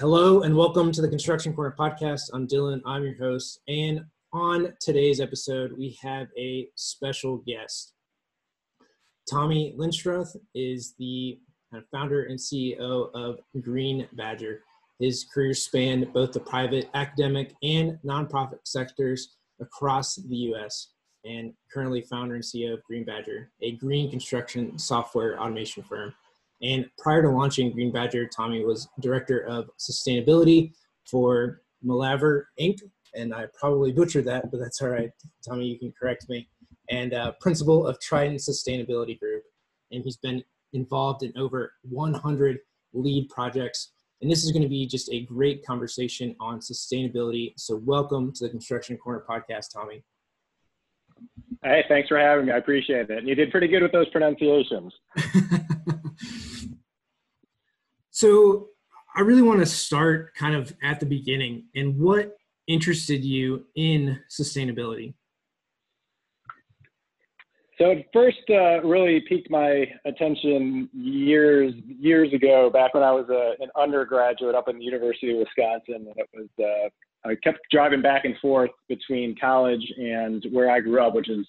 [0.00, 2.30] Hello and welcome to the Construction Corner podcast.
[2.32, 3.58] I'm Dylan, I'm your host.
[3.66, 7.94] And on today's episode, we have a special guest.
[9.28, 11.40] Tommy Linstroth is the
[11.90, 14.62] founder and CEO of Green Badger.
[15.00, 20.90] His career spanned both the private, academic, and nonprofit sectors across the U.S.
[21.24, 26.14] and currently founder and CEO of Green Badger, a green construction software automation firm.
[26.62, 30.72] And prior to launching Green Badger, Tommy was director of sustainability
[31.08, 32.80] for Melaver Inc.
[33.14, 35.10] And I probably butchered that, but that's all right.
[35.46, 36.48] Tommy, you can correct me.
[36.90, 39.42] And uh, principal of Trident Sustainability Group.
[39.92, 40.42] And he's been
[40.72, 42.58] involved in over 100
[42.92, 43.92] LEED projects.
[44.20, 47.52] And this is going to be just a great conversation on sustainability.
[47.56, 50.02] So, welcome to the Construction Corner podcast, Tommy.
[51.62, 52.52] Hey, thanks for having me.
[52.52, 53.18] I appreciate it.
[53.18, 54.92] And you did pretty good with those pronunciations.
[58.18, 58.70] so,
[59.14, 62.36] I really want to start kind of at the beginning and what
[62.66, 65.14] interested you in sustainability?
[67.78, 73.26] So it first uh, really piqued my attention years years ago, back when I was
[73.30, 77.36] a, uh, an undergraduate up in the University of Wisconsin, and it was uh, I
[77.36, 81.46] kept driving back and forth between college and where I grew up, which is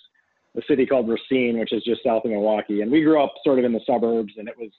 [0.55, 2.81] a city called Racine, which is just south of Milwaukee.
[2.81, 4.69] And we grew up sort of in the suburbs, and it was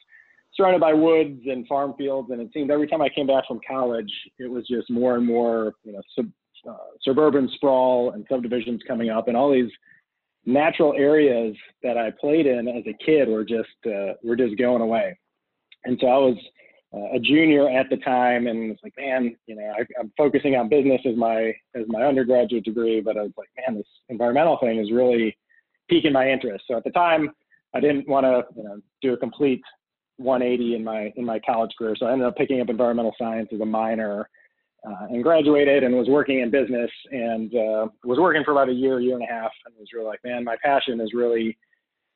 [0.54, 2.30] surrounded by woods and farm fields.
[2.30, 5.26] And it seemed every time I came back from college, it was just more and
[5.26, 6.30] more, you know, sub,
[6.68, 9.70] uh, suburban sprawl and subdivisions coming up, and all these
[10.46, 14.82] natural areas that I played in as a kid were just uh, were just going
[14.82, 15.18] away.
[15.84, 16.36] And so I was
[16.92, 20.56] uh, a junior at the time, and it's like, man, you know, I, am focusing
[20.56, 24.58] on business as my as my undergraduate degree, but I was like, man, this environmental
[24.58, 25.36] thing is really
[25.88, 26.64] piquing my interest.
[26.68, 27.30] So at the time,
[27.74, 29.62] I didn't want to you know do a complete
[30.20, 33.48] 180 in my in my college career, so I ended up picking up environmental science
[33.52, 34.28] as a minor
[34.86, 38.72] uh, and graduated and was working in business and uh, was working for about a
[38.72, 41.56] year, year and a half, and was really like, man, my passion is really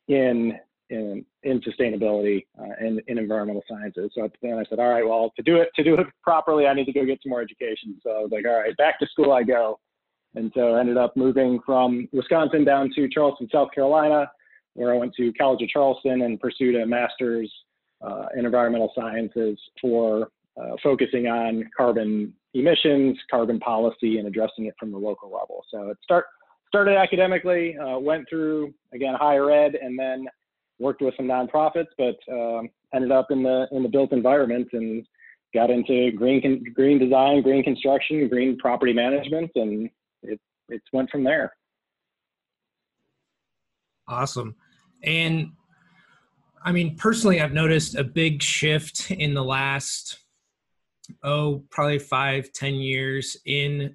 [0.09, 0.59] in
[0.91, 4.11] in in sustainability uh, and in environmental sciences.
[4.15, 6.75] So then I said, all right, well, to do it to do it properly, I
[6.75, 8.01] need to go get some more education.
[8.03, 9.79] So I was like, all right, back to school I go.
[10.35, 14.31] And so I ended up moving from Wisconsin down to Charleston, South Carolina,
[14.75, 17.53] where I went to College of Charleston and pursued a master's
[18.05, 20.29] uh, in environmental sciences for
[20.61, 25.65] uh, focusing on carbon emissions, carbon policy, and addressing it from the local level.
[25.71, 26.27] So it start,
[26.69, 30.27] started academically, uh, went through, again, higher ed, and then
[30.79, 35.05] worked with some nonprofits, but um, ended up in the, in the built environment and
[35.53, 39.89] got into green, green design, green construction, green property management, and
[40.23, 41.55] it, it went from there.
[44.07, 44.55] Awesome.
[45.03, 45.53] And
[46.65, 50.19] I mean, personally, I've noticed a big shift in the last
[51.23, 53.95] oh probably five ten years in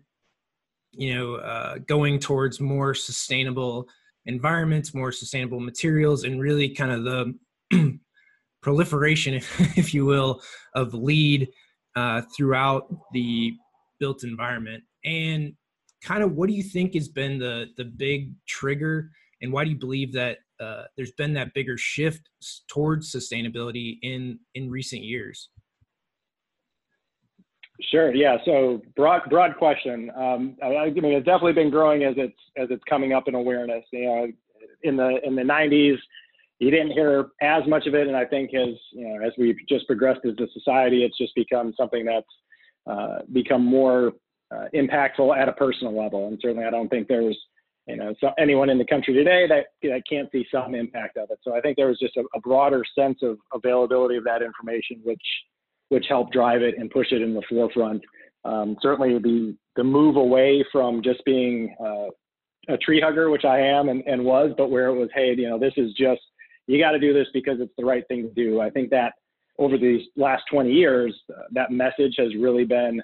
[0.91, 3.87] you know uh, going towards more sustainable
[4.25, 7.97] environments more sustainable materials and really kind of the
[8.61, 10.41] proliferation if, if, you will
[10.75, 11.47] of LEED
[11.95, 13.53] uh, throughout the
[13.99, 14.83] built environment.
[15.05, 15.53] And
[16.03, 19.09] kind of what do you think has been the the big trigger
[19.41, 22.29] and why do you believe that uh, there's been that bigger shift
[22.67, 25.49] towards sustainability in in recent years
[27.81, 28.13] Sure.
[28.13, 28.37] Yeah.
[28.45, 30.11] So broad, broad question.
[30.15, 33.35] Um, I, I, mean, it's definitely been growing as it's as it's coming up in
[33.35, 33.85] awareness.
[33.91, 34.27] You know,
[34.83, 35.97] in the in the 90s,
[36.59, 39.57] you didn't hear as much of it, and I think as you know, as we've
[39.69, 42.27] just progressed as a society, it's just become something that's
[42.85, 44.11] uh, become more
[44.53, 46.27] uh, impactful at a personal level.
[46.27, 47.37] And certainly, I don't think there's
[47.89, 51.29] you know so anyone in the country today that that can't see some impact of
[51.31, 51.39] it.
[51.43, 55.01] So I think there was just a, a broader sense of availability of that information,
[55.03, 55.21] which
[55.89, 58.03] which helped drive it and push it in the forefront.
[58.45, 62.07] Um, certainly, the the move away from just being uh,
[62.73, 65.49] a tree hugger, which I am and, and was, but where it was, hey, you
[65.49, 66.21] know, this is just
[66.67, 68.61] you got to do this because it's the right thing to do.
[68.61, 69.13] I think that
[69.57, 73.01] over these last 20 years, uh, that message has really been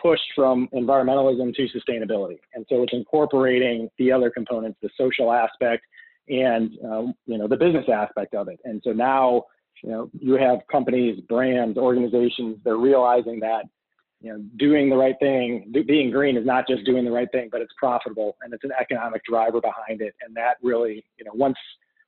[0.00, 5.84] pushed from environmentalism to sustainability, and so it's incorporating the other components, the social aspect,
[6.28, 8.60] and um, you know the business aspect of it.
[8.64, 9.44] And so now
[9.82, 13.64] you know, you have companies, brands, organizations, they're realizing that,
[14.20, 17.48] you know, doing the right thing, being green is not just doing the right thing,
[17.50, 20.14] but it's profitable and it's an economic driver behind it.
[20.20, 21.56] And that really, you know, once,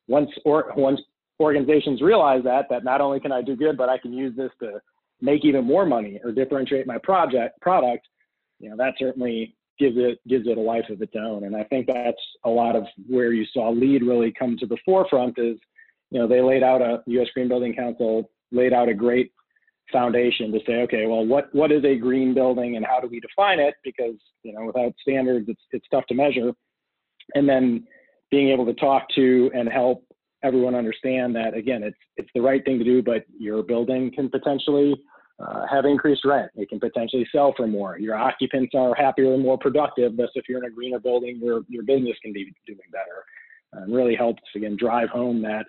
[0.09, 1.01] once, or, once
[1.41, 4.51] organizations realize that, that not only can I do good, but I can use this
[4.61, 4.81] to
[5.23, 8.07] make even more money or differentiate my project product,
[8.59, 11.45] you know, that certainly gives it gives it a life of its own.
[11.45, 14.77] And I think that's a lot of where you saw LEED really come to the
[14.85, 15.59] forefront is
[16.13, 17.29] you know, they laid out a U.S.
[17.33, 19.33] Green Building Council laid out a great
[19.91, 23.19] foundation to say, okay, well, what what is a green building and how do we
[23.19, 23.75] define it?
[23.83, 26.53] Because you know, without standards, it's it's tough to measure.
[27.35, 27.85] And then
[28.31, 30.05] being able to talk to and help
[30.43, 34.29] everyone understand that again, it's it's the right thing to do, but your building can
[34.29, 35.03] potentially
[35.43, 36.51] uh, have increased rent.
[36.55, 37.99] It can potentially sell for more.
[37.99, 40.17] Your occupants are happier and more productive.
[40.17, 43.25] Thus, if you're in a greener building, your your business can be doing better.
[43.73, 45.65] And really helps again drive home that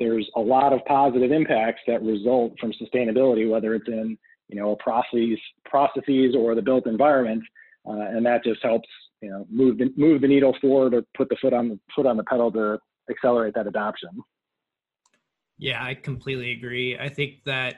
[0.00, 4.18] there's a lot of positive impacts that result from sustainability, whether it's in
[4.48, 7.42] you know a processes processes or the built environment,
[7.88, 8.88] uh, and that just helps
[9.22, 12.06] you know move the move the needle forward or put the foot on the foot
[12.06, 12.78] on the pedal to
[13.10, 14.10] accelerate that adoption.
[15.58, 16.96] Yeah, I completely agree.
[16.98, 17.76] I think that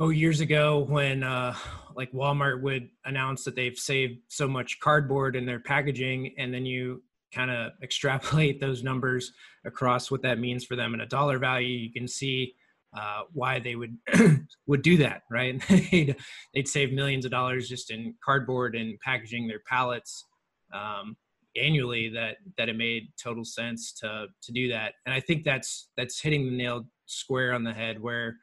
[0.00, 1.54] oh years ago when uh,
[1.96, 6.66] like Walmart would announce that they've saved so much cardboard in their packaging, and then
[6.66, 7.02] you
[7.32, 9.32] kind of extrapolate those numbers
[9.64, 12.54] across what that means for them in a dollar value, you can see
[12.96, 13.96] uh, why they would
[14.66, 15.62] would do that, right?
[15.90, 16.16] they'd,
[16.54, 20.26] they'd save millions of dollars just in cardboard and packaging their pallets
[20.74, 21.16] um,
[21.56, 22.10] annually.
[22.10, 26.20] That that it made total sense to to do that, and I think that's that's
[26.20, 28.00] hitting the nail square on the head.
[28.00, 28.36] Where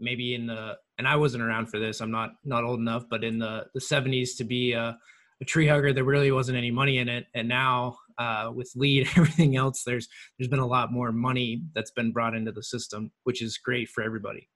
[0.00, 2.00] maybe in the and I wasn't around for this.
[2.00, 4.96] I'm not not old enough, but in the the 70s to be a,
[5.40, 9.06] a tree hugger, there really wasn't any money in it, and now uh, with LEED,
[9.06, 10.08] and everything else, there's
[10.38, 13.88] there's been a lot more money that's been brought into the system, which is great
[13.88, 14.48] for everybody.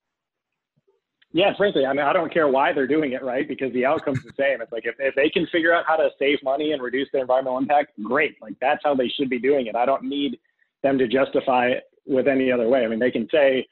[1.33, 3.47] Yeah, frankly, I mean, I don't care why they're doing it, right?
[3.47, 4.61] Because the outcome's the same.
[4.61, 7.21] It's like if, if they can figure out how to save money and reduce their
[7.21, 8.35] environmental impact, great.
[8.43, 9.77] Like that's how they should be doing it.
[9.77, 10.41] I don't need
[10.83, 12.85] them to justify it with any other way.
[12.85, 13.65] I mean, they can say,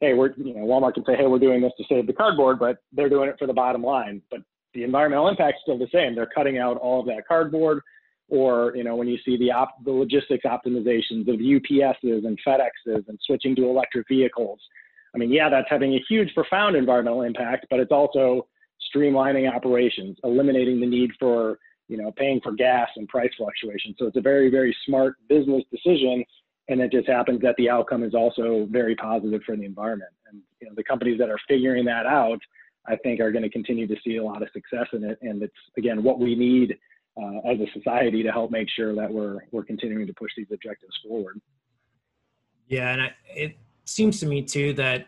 [0.00, 2.58] hey, we're, you know, Walmart can say, hey, we're doing this to save the cardboard,
[2.58, 4.20] but they're doing it for the bottom line.
[4.30, 4.40] But
[4.74, 6.14] the environmental impact's still the same.
[6.14, 7.80] They're cutting out all of that cardboard
[8.28, 13.08] or you know when you see the op- the logistics optimizations of UPSs and FedExes
[13.08, 14.60] and switching to electric vehicles.
[15.14, 18.48] I mean, yeah, that's having a huge, profound environmental impact, but it's also
[18.94, 21.58] streamlining operations, eliminating the need for
[21.88, 23.96] you know paying for gas and price fluctuations.
[23.98, 26.24] So it's a very, very smart business decision,
[26.68, 30.10] and it just happens that the outcome is also very positive for the environment.
[30.26, 32.38] And you know the companies that are figuring that out,
[32.86, 35.18] I think, are going to continue to see a lot of success in it.
[35.22, 36.76] And it's again what we need
[37.20, 40.48] uh, as a society to help make sure that we're we're continuing to push these
[40.52, 41.40] objectives forward.
[42.68, 45.06] Yeah, and I, it seems to me too that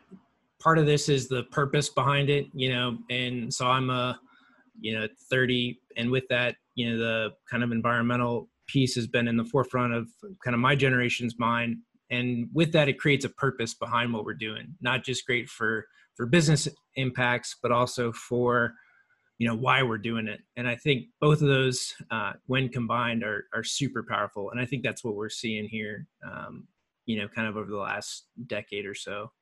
[0.59, 2.47] part of this is the purpose behind it.
[2.53, 4.21] You know, and so I'm a
[4.79, 9.29] you know 30, and with that, you know, the kind of environmental piece has been
[9.29, 10.09] in the forefront of
[10.45, 11.79] kind of my generation's mind.
[12.11, 15.87] And with that it creates a purpose behind what we're doing not just great for
[16.15, 18.75] for business impacts but also for
[19.39, 20.41] you know why we're doing it.
[20.57, 24.51] And i think both of those uh, when combined are are super powerful.
[24.51, 26.69] And i think that's what we're seeing here um,
[27.07, 29.33] you know kind of over the last decade or so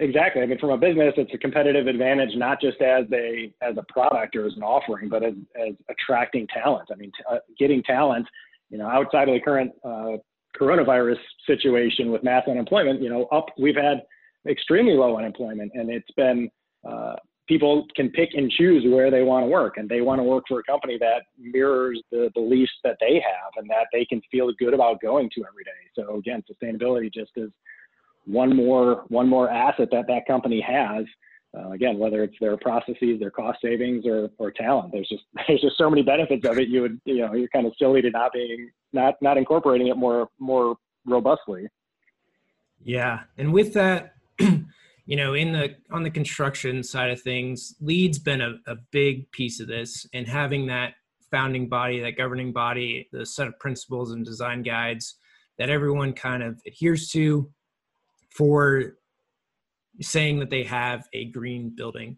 [0.00, 0.42] exactly.
[0.42, 3.84] I mean from a business it's a competitive advantage not just as a as a
[3.92, 6.88] product or as an offering but as, as attracting talent.
[6.92, 8.26] I mean t- uh, getting talent
[8.70, 10.16] you know outside of the current uh,
[10.58, 14.02] coronavirus situation with mass unemployment you know up we've had
[14.48, 16.50] extremely low unemployment and it's been
[16.88, 17.14] uh,
[17.46, 20.44] people can pick and choose where they want to work and they want to work
[20.48, 24.50] for a company that mirrors the beliefs that they have and that they can feel
[24.58, 25.70] good about going to every day.
[25.94, 27.50] So again sustainability just is
[28.30, 31.04] one more one more asset that that company has.
[31.52, 35.60] Uh, again whether it's their processes their cost savings or or talent there's just there's
[35.60, 36.68] just so many benefits of it.
[36.68, 39.96] You would you know you're kind of silly to not being not not incorporating it
[39.96, 40.76] more more
[41.06, 41.66] robustly.
[42.82, 43.20] Yeah.
[43.36, 48.40] And with that you know in the on the construction side of things LEED's been
[48.40, 50.94] a, a big piece of this and having that
[51.30, 55.16] founding body that governing body the set of principles and design guides
[55.58, 57.50] that everyone kind of adheres to
[58.30, 58.96] for
[60.00, 62.16] saying that they have a green building.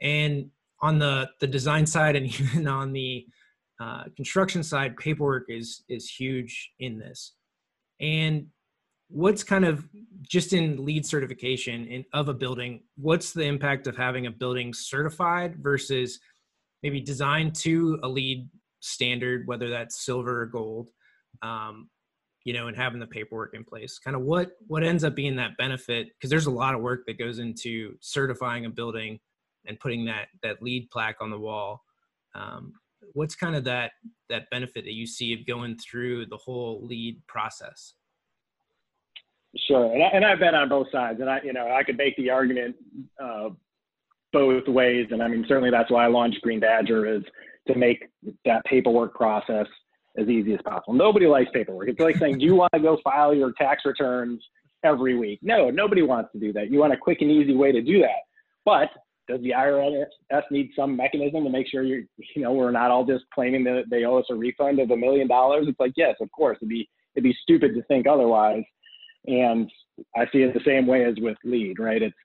[0.00, 3.26] And on the the design side and even on the
[3.80, 7.32] uh, construction side paperwork is is huge in this.
[8.00, 8.46] And
[9.08, 9.86] what's kind of
[10.22, 14.72] just in LEED certification in, of a building what's the impact of having a building
[14.72, 16.20] certified versus
[16.82, 18.48] maybe designed to a LEED
[18.80, 20.90] standard whether that's silver or gold?
[21.42, 21.88] Um,
[22.44, 25.36] you know and having the paperwork in place kind of what what ends up being
[25.36, 29.18] that benefit because there's a lot of work that goes into certifying a building
[29.66, 31.82] and putting that that LEED plaque on the wall.
[32.34, 32.74] Um,
[33.12, 33.92] what's kind of that
[34.28, 37.94] that benefit that you see of going through the whole LEED process?
[39.68, 41.96] Sure, and, I, and I've been on both sides, and I, you know, I could
[41.96, 42.74] make the argument
[43.22, 43.50] uh,
[44.32, 47.22] both ways, and I mean, certainly that's why I launched Green Badger is
[47.68, 48.04] to make
[48.44, 49.66] that paperwork process
[50.18, 50.94] as easy as possible.
[50.94, 51.88] Nobody likes paperwork.
[51.88, 54.40] It's like saying, do you want to go file your tax returns
[54.84, 55.40] every week.
[55.42, 56.70] No, nobody wants to do that.
[56.70, 58.22] You want a quick and easy way to do that.
[58.64, 58.90] But
[59.26, 62.02] does the IRS need some mechanism to make sure you're,
[62.36, 64.96] you know, we're not all just claiming that they owe us a refund of a
[64.96, 65.66] million dollars?
[65.66, 66.58] It's like, yes, of course.
[66.60, 68.62] It'd be it'd be stupid to think otherwise.
[69.26, 69.70] And
[70.14, 72.02] I see it the same way as with LEED, right?
[72.02, 72.16] It's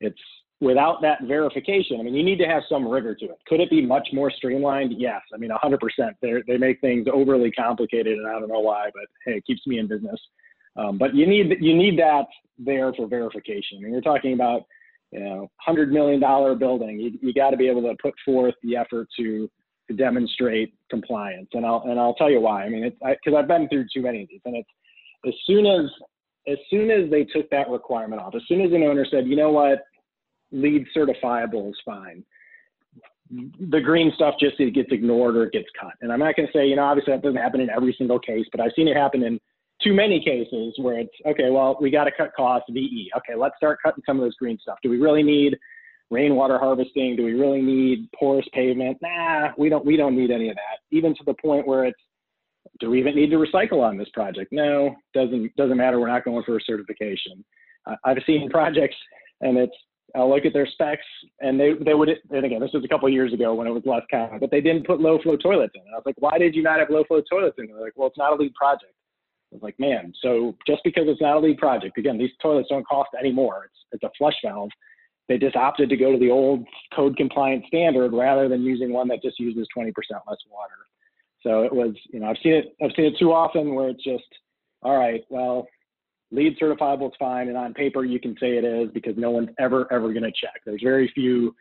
[0.00, 0.20] it's
[0.60, 1.98] without that verification.
[2.00, 3.38] I mean, you need to have some rigor to it.
[3.46, 4.94] Could it be much more streamlined?
[4.96, 5.22] Yes.
[5.32, 5.78] I mean, 100%.
[6.20, 9.66] They they make things overly complicated, and I don't know why, but hey, it keeps
[9.66, 10.20] me in business.
[10.76, 12.26] Um, but you need you need that
[12.58, 13.78] there for verification.
[13.78, 14.62] I mean, you're talking about
[15.12, 17.00] you know, hundred million dollar building.
[17.00, 19.50] You, you got to be able to put forth the effort to
[19.88, 22.64] to demonstrate compliance, and I'll and I'll tell you why.
[22.64, 24.68] I mean, it's because I've been through too many of these, and it's
[25.26, 25.90] as soon as
[26.48, 29.36] as soon as they took that requirement off, as soon as an owner said, you
[29.36, 29.80] know what,
[30.52, 32.24] LEED certifiable is fine.
[33.30, 35.92] The green stuff just it gets ignored or it gets cut.
[36.00, 38.18] And I'm not going to say, you know, obviously that doesn't happen in every single
[38.18, 39.38] case, but I've seen it happen in
[39.82, 43.10] too many cases where it's okay, well, we got to cut costs, VE.
[43.16, 44.78] Okay, let's start cutting some of this green stuff.
[44.82, 45.56] Do we really need
[46.10, 47.16] rainwater harvesting?
[47.16, 48.98] Do we really need porous pavement?
[49.00, 50.78] Nah, we don't we don't need any of that.
[50.90, 52.00] Even to the point where it's
[52.78, 54.52] do we even need to recycle on this project?
[54.52, 55.98] No, doesn't doesn't matter.
[55.98, 57.44] We're not going for a certification.
[58.04, 58.96] I've seen projects
[59.40, 59.76] and it's
[60.14, 61.04] I'll look at their specs
[61.40, 63.82] and they they would and again this was a couple years ago when it was
[63.86, 65.82] less common, but they didn't put low flow toilets in.
[65.82, 67.66] And I was like, why did you not have low flow toilets in?
[67.66, 68.92] They're like, well, it's not a LEED project.
[69.52, 72.68] I was like, man, so just because it's not a LEED project, again, these toilets
[72.68, 73.64] don't cost any more.
[73.66, 74.70] It's it's a flush valve.
[75.28, 79.06] They just opted to go to the old code compliant standard rather than using one
[79.08, 79.92] that just uses 20%
[80.26, 80.74] less water.
[81.42, 84.02] So it was, you know, I've seen it, I've seen it too often where it's
[84.02, 84.24] just,
[84.82, 85.68] all right, well,
[86.32, 89.50] LEED certifiable is fine, and on paper you can say it is because no one's
[89.58, 90.60] ever ever going to check.
[90.64, 91.54] There's very few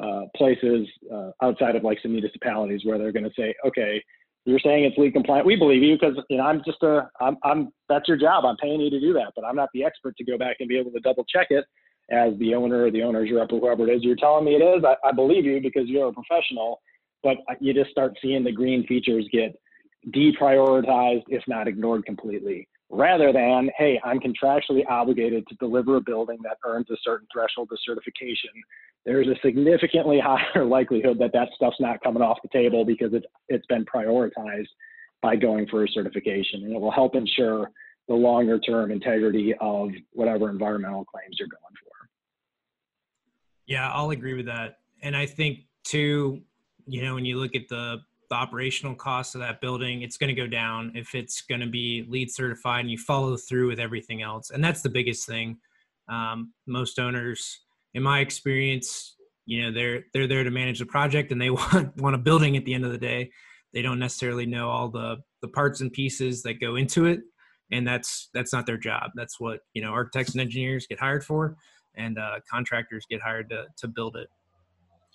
[0.00, 4.02] uh, places uh, outside of like some municipalities where they're going to say, okay,
[4.44, 5.46] you're saying it's LEED compliant.
[5.46, 8.44] We believe you because you know I'm just a I'm I'm that's your job.
[8.44, 10.68] I'm paying you to do that, but I'm not the expert to go back and
[10.68, 11.64] be able to double check it
[12.10, 14.02] as the owner or the owner's rep or whoever it is.
[14.02, 14.82] You're telling me it is.
[14.84, 16.80] I, I believe you because you're a professional,
[17.22, 19.54] but you just start seeing the green features get
[20.08, 26.38] deprioritized, if not ignored completely, rather than, hey, I'm contractually obligated to deliver a building
[26.42, 28.50] that earns a certain threshold of certification.
[29.06, 33.26] There's a significantly higher likelihood that that stuff's not coming off the table because it's,
[33.48, 34.68] it's been prioritized
[35.22, 36.64] by going for a certification.
[36.64, 37.70] And it will help ensure
[38.08, 42.08] the longer term integrity of whatever environmental claims you're going for.
[43.66, 44.78] Yeah, I'll agree with that.
[45.02, 46.42] And I think, too,
[46.86, 47.98] you know, when you look at the
[48.30, 51.66] the operational cost of that building it's going to go down if it's going to
[51.66, 54.50] be LEED certified and you follow through with everything else.
[54.50, 55.58] And that's the biggest thing.
[56.08, 57.60] Um, most owners
[57.94, 61.96] in my experience you know they're they're there to manage the project and they want
[61.96, 63.30] want a building at the end of the day.
[63.74, 67.20] They don't necessarily know all the the parts and pieces that go into it.
[67.72, 69.10] And that's that's not their job.
[69.14, 71.56] That's what you know architects and engineers get hired for
[71.96, 74.28] and uh, contractors get hired to to build it.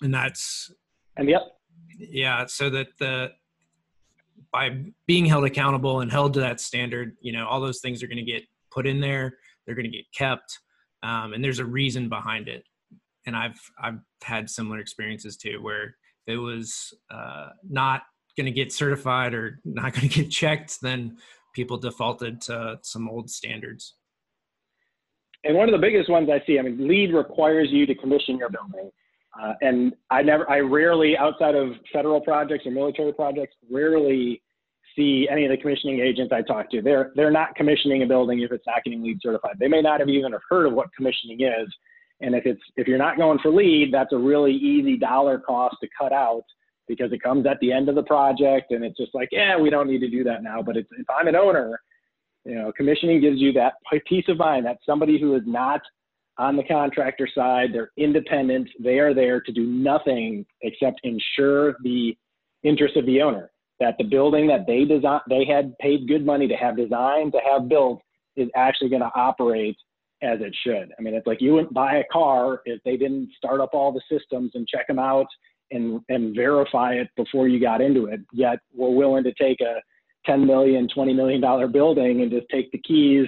[0.02, 0.70] And that's
[1.16, 1.55] and yep
[1.98, 3.30] yeah so that the
[4.52, 4.70] by
[5.06, 8.16] being held accountable and held to that standard you know all those things are going
[8.16, 10.58] to get put in there they're going to get kept
[11.02, 12.64] um, and there's a reason behind it.
[13.26, 18.02] And i've i've had similar experiences too where it was uh, not
[18.36, 21.16] going to get certified or not going to get checked then
[21.54, 23.94] people defaulted to some old standards.
[25.44, 28.38] And one of the biggest ones i see i mean LEED requires you to commission
[28.38, 28.90] your building
[29.40, 34.42] uh, and I never, I rarely, outside of federal projects or military projects, rarely
[34.96, 36.80] see any of the commissioning agents I talk to.
[36.80, 39.56] They're they're not commissioning a building if it's not getting LEED certified.
[39.60, 41.68] They may not have even heard of what commissioning is.
[42.20, 45.76] And if it's if you're not going for LEED, that's a really easy dollar cost
[45.82, 46.44] to cut out
[46.88, 49.70] because it comes at the end of the project and it's just like, yeah, we
[49.70, 50.62] don't need to do that now.
[50.62, 51.78] But if I'm an owner,
[52.44, 53.74] you know, commissioning gives you that
[54.06, 55.80] peace of mind that somebody who is not
[56.38, 57.70] on the contractor side.
[57.72, 58.68] They're independent.
[58.82, 62.16] They are there to do nothing except ensure the
[62.62, 63.50] interest of the owner
[63.80, 67.40] that the building that they design they had paid good money to have designed to
[67.46, 68.00] have built
[68.36, 69.76] is actually going to operate
[70.22, 70.92] as it should.
[70.98, 73.92] I mean, it's like you wouldn't buy a car if they didn't start up all
[73.92, 75.26] the systems and check them out
[75.70, 78.20] and and verify it before you got into it.
[78.32, 79.80] Yet we're willing to take a
[80.24, 83.26] 10 million, 20 million dollar building and just take the keys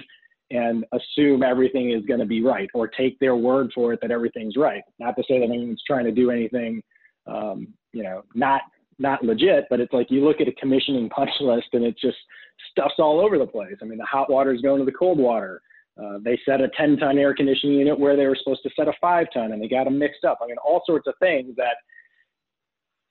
[0.51, 4.11] and assume everything is going to be right or take their word for it that
[4.11, 4.81] everything's right.
[4.99, 6.81] Not to say that anyone's trying to do anything,
[7.27, 8.61] um, you know, not
[9.01, 12.17] not legit, but it's like you look at a commissioning punch list and it's just
[12.71, 13.75] stuff's all over the place.
[13.81, 15.61] I mean, the hot water is going to the cold water.
[16.01, 18.87] Uh, they set a 10 ton air conditioning unit where they were supposed to set
[18.87, 20.39] a five ton and they got them mixed up.
[20.41, 21.75] I mean, all sorts of things that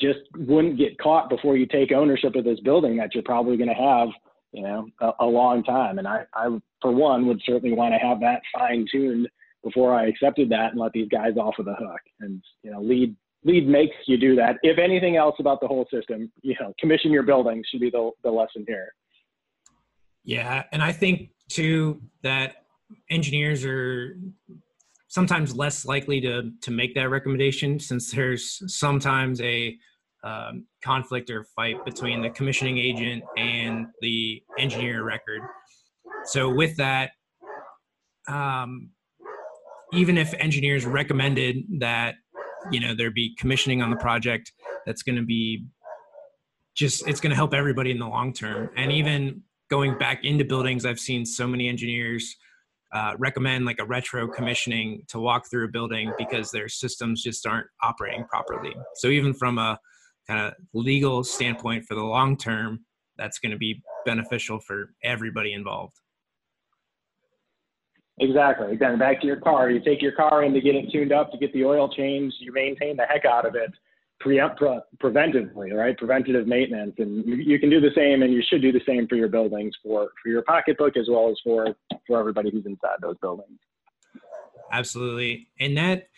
[0.00, 3.68] just wouldn't get caught before you take ownership of this building that you're probably going
[3.68, 4.08] to have
[4.52, 5.98] you know, a, a long time.
[5.98, 6.48] And I, I,
[6.80, 9.28] for one, would certainly want to have that fine tuned
[9.62, 12.00] before I accepted that and let these guys off of the hook.
[12.20, 14.56] And, you know, LEED LEED makes you do that.
[14.62, 18.10] If anything else about the whole system, you know, commission your buildings should be the,
[18.24, 18.92] the lesson here.
[20.24, 20.64] Yeah.
[20.72, 22.56] And I think too that
[23.10, 24.18] engineers are
[25.08, 29.76] sometimes less likely to to make that recommendation since there's sometimes a
[30.24, 35.40] um, conflict or fight between the commissioning agent and the engineer record.
[36.24, 37.10] So with that,
[38.28, 38.90] um,
[39.92, 42.16] even if engineers recommended that
[42.70, 44.52] you know there be commissioning on the project,
[44.86, 45.64] that's going to be
[46.76, 48.70] just it's going to help everybody in the long term.
[48.76, 52.36] And even going back into buildings, I've seen so many engineers
[52.92, 57.46] uh, recommend like a retro commissioning to walk through a building because their systems just
[57.46, 58.74] aren't operating properly.
[58.94, 59.78] So even from a
[60.28, 62.80] kind of legal standpoint for the long term,
[63.16, 65.96] that's going to be beneficial for everybody involved.
[68.20, 68.72] Exactly.
[68.72, 69.70] Again, back to your car.
[69.70, 72.36] You take your car in to get it tuned up, to get the oil changed.
[72.40, 73.70] You maintain the heck out of it
[74.20, 75.96] pre- pre- preventively, right?
[75.96, 79.06] Preventative maintenance, and you, you, can do the same, and you should do the same
[79.06, 81.74] for your buildings, for for your pocketbook as well as for
[82.06, 83.58] for everybody who's inside those buildings.
[84.72, 86.08] Absolutely, and that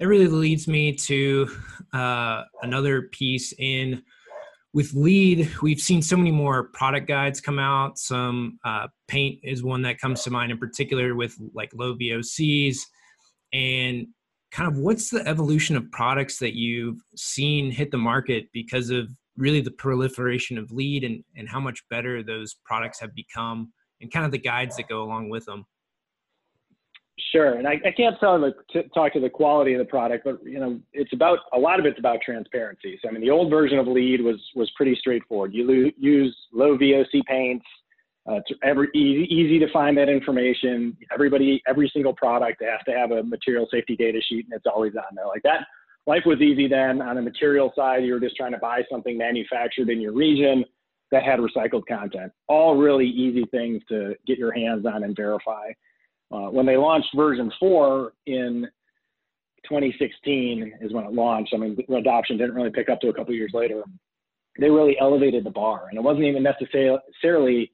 [0.00, 1.48] that really leads me to
[1.92, 4.02] uh, another piece in
[4.72, 7.98] with LEED we've seen so many more product guides come out.
[7.98, 12.78] Some uh, paint is one that comes to mind in particular with like low vocs
[13.52, 14.06] and
[14.52, 19.08] kind of what's the evolution of products that you've seen hit the market because of
[19.36, 24.10] really the proliferation of LEED and, and how much better those products have become and
[24.10, 25.66] kind of the guides that go along with them
[27.32, 30.38] Sure, and I, I can't tell the, talk to the quality of the product, but
[30.44, 32.98] you know, it's about a lot of it's about transparency.
[33.02, 35.52] So I mean, the old version of LEED was was pretty straightforward.
[35.52, 37.66] You lo- use low VOC paints,
[38.28, 40.96] uh, it's every, easy, easy to find that information.
[41.12, 44.94] Everybody, every single product has to have a material safety data sheet, and it's always
[44.94, 45.26] on there.
[45.26, 45.66] Like that,
[46.06, 47.00] life was easy then.
[47.00, 50.64] On the material side, you were just trying to buy something manufactured in your region
[51.10, 52.30] that had recycled content.
[52.46, 55.70] All really easy things to get your hands on and verify.
[56.32, 58.68] Uh, when they launched version four in
[59.68, 61.52] 2016 is when it launched.
[61.54, 63.82] I mean, adoption didn't really pick up to a couple years later.
[64.58, 67.70] They really elevated the bar, and it wasn't even necessarily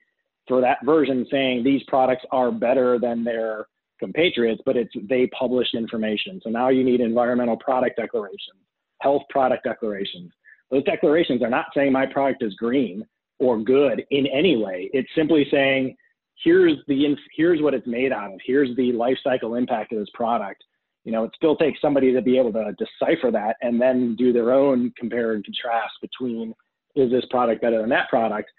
[0.46, 3.66] for that version saying these products are better than their
[3.98, 6.40] compatriots, but it's they published information.
[6.42, 8.60] So now you need environmental product declarations,
[9.00, 10.30] health product declarations.
[10.70, 13.06] Those declarations are not saying my product is green
[13.38, 14.90] or good in any way.
[14.92, 15.96] It's simply saying
[16.42, 18.40] here's the here's what it's made out of.
[18.44, 20.62] Here's the life cycle impact of this product.
[21.04, 24.32] You know, it still takes somebody to be able to decipher that and then do
[24.32, 26.52] their own compare and contrast between
[26.96, 28.50] is this product better than that product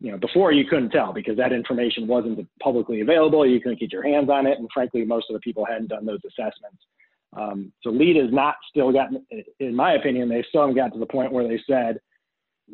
[0.00, 3.46] you know, before you couldn't tell because that information wasn't publicly available.
[3.46, 6.06] You couldn't get your hands on it, and frankly, most of the people hadn't done
[6.06, 6.82] those assessments.
[7.34, 9.24] Um, so LEED has not still gotten,
[9.60, 12.00] in my opinion, they still haven't gotten to the point where they said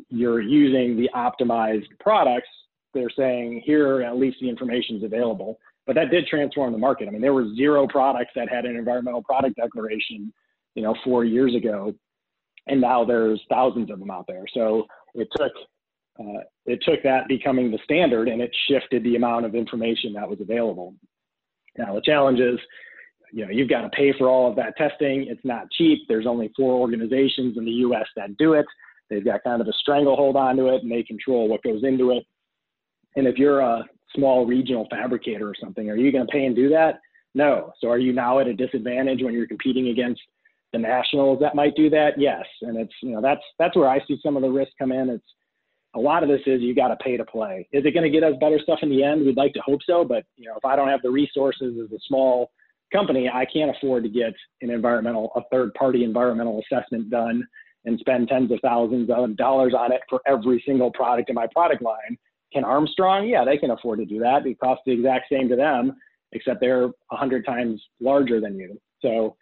[0.09, 2.47] you're using the optimized products.
[2.97, 5.59] They're saying here at least the information is available.
[5.85, 7.07] But that did transform the market.
[7.07, 10.33] I mean, there were zero products that had an environmental product declaration,
[10.75, 11.93] you know, four years ago,
[12.67, 14.43] and now there's thousands of them out there.
[14.53, 15.53] So it took
[16.19, 20.27] uh, it took that becoming the standard and it shifted the amount of information that
[20.27, 20.95] was available.
[21.77, 22.59] Now the challenge is,
[23.31, 25.27] you know, you've got to pay for all of that testing.
[25.29, 25.99] It's not cheap.
[26.07, 28.07] There's only four organizations in the U.S.
[28.15, 28.65] that do it.
[29.09, 32.25] They've got kind of a stranglehold onto it and they control what goes into it.
[33.17, 33.83] And if you're a
[34.15, 37.01] small regional fabricator or something, are you going to pay and do that?
[37.35, 37.73] No.
[37.81, 40.21] So are you now at a disadvantage when you're competing against
[40.71, 42.11] the nationals that might do that?
[42.17, 42.45] Yes.
[42.61, 45.09] And it's, you know, that's, that's where I see some of the risks come in.
[45.09, 45.25] It's,
[45.95, 47.67] a lot of this is you got to pay to play.
[47.71, 49.25] Is it going to get us better stuff in the end?
[49.25, 51.91] We'd like to hope so, but you know, if I don't have the resources as
[51.91, 52.51] a small
[52.93, 57.47] company, I can't afford to get an environmental, a third-party environmental assessment done
[57.85, 61.47] and spend tens of thousands of dollars on it for every single product in my
[61.51, 62.17] product line.
[62.53, 63.27] Can Armstrong?
[63.27, 64.45] Yeah, they can afford to do that.
[64.45, 65.93] It costs the exact same to them,
[66.31, 68.79] except they're a hundred times larger than you.
[69.01, 69.35] So,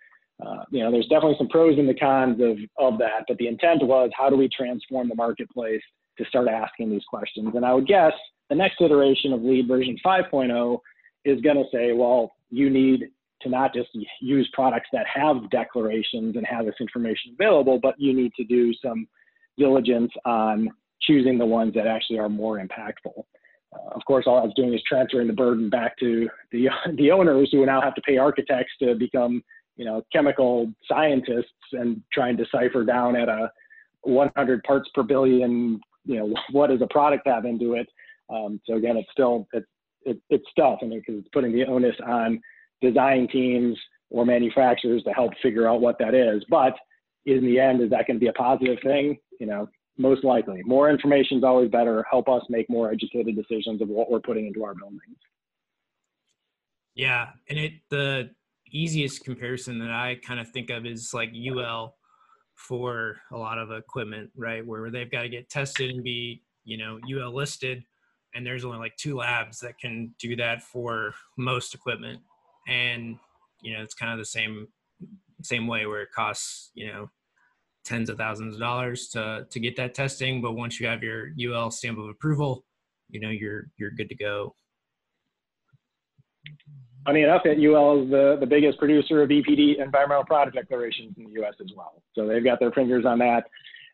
[0.46, 3.26] uh, you know, there's definitely some pros and the cons of of that.
[3.28, 5.82] But the intent was, how do we transform the marketplace
[6.18, 7.52] to start asking these questions.
[7.56, 8.14] And I would guess
[8.50, 10.80] the next iteration of LEED version 5.0
[11.26, 13.06] is going to say, well, you need
[13.42, 13.90] to not just
[14.22, 18.74] use products that have declarations and have this information available, but you need to do
[18.84, 19.08] some
[19.58, 20.70] diligence on
[21.02, 23.24] choosing the ones that actually are more impactful.
[23.74, 27.12] Uh, of course, all I was doing is transferring the burden back to the, the
[27.12, 29.44] owners who now have to pay architects to become,
[29.76, 33.52] you know, chemical scientists and try and decipher down at a
[34.04, 37.88] 100 parts per billion you know what does a product have into it
[38.30, 39.68] Um, so again, it's still it's
[40.04, 42.40] it, it's tough, and because it's putting the onus on
[42.82, 43.78] design teams
[44.12, 46.44] or manufacturers to help figure out what that is.
[46.48, 46.76] But
[47.26, 49.18] in the end, is that going to be a positive thing?
[49.40, 50.62] You know, most likely.
[50.64, 52.06] More information is always better.
[52.10, 55.18] Help us make more educated decisions of what we're putting into our buildings.
[56.96, 58.30] Yeah, and it the
[58.72, 61.96] easiest comparison that I kind of think of is like UL
[62.56, 64.66] for a lot of equipment, right?
[64.66, 67.84] Where they've got to get tested and be, you know, UL listed,
[68.34, 72.20] and there's only like two labs that can do that for most equipment,
[72.68, 73.18] and
[73.62, 74.68] you know, it's kind of the same
[75.42, 77.10] same way where it costs, you know,
[77.86, 81.32] tens of thousands of dollars to to get that testing, but once you have your
[81.40, 82.66] UL stamp of approval,
[83.10, 84.56] you know, you're you're good to go.
[87.06, 91.26] Funny enough, that UL is the, the biggest producer of EPD environmental product declarations in
[91.26, 91.54] the U.S.
[91.62, 92.02] as well.
[92.14, 93.44] So they've got their fingers on that.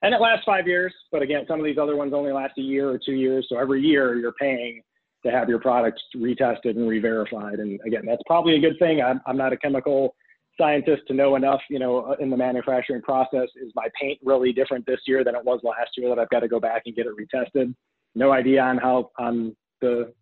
[0.01, 2.61] And it lasts five years, but again, some of these other ones only last a
[2.61, 3.45] year or two years.
[3.49, 4.81] So every year you're paying
[5.23, 7.59] to have your products retested and re-verified.
[7.59, 9.01] And again, that's probably a good thing.
[9.01, 10.15] I'm, I'm not a chemical
[10.61, 13.47] scientist to know enough, you know, in the manufacturing process.
[13.55, 16.41] Is my paint really different this year than it was last year that I've got
[16.41, 17.73] to go back and get it retested?
[18.13, 20.13] No idea on how on the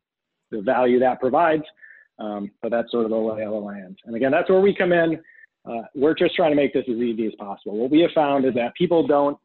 [0.51, 1.63] the value that provides.
[2.19, 3.97] Um, but that's sort of the lay of the land.
[4.05, 5.19] And again, that's where we come in.
[5.69, 7.77] Uh, we're just trying to make this as easy as possible.
[7.77, 9.37] What we have found is that people don't,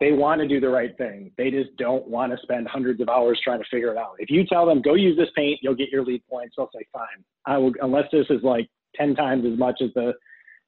[0.00, 1.32] they want to do the right thing.
[1.36, 4.16] They just don't want to spend hundreds of hours trying to figure it out.
[4.18, 6.86] If you tell them, go use this paint, you'll get your LEED points, they'll say,
[6.92, 7.24] fine.
[7.46, 10.12] I will, unless this is like 10 times as much as the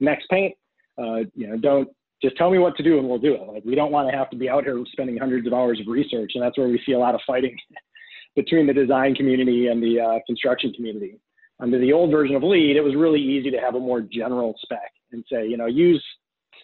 [0.01, 0.55] next paint,
[0.99, 1.89] uh, you know, don't,
[2.23, 3.43] just tell me what to do and we'll do it.
[3.43, 5.87] Like we don't want to have to be out here spending hundreds of hours of
[5.87, 6.33] research.
[6.35, 7.57] And that's where we see a lot of fighting
[8.37, 11.21] between the design community and the uh, construction community.
[11.61, 14.55] Under the old version of LEED, it was really easy to have a more general
[14.63, 16.05] spec and say, you know, use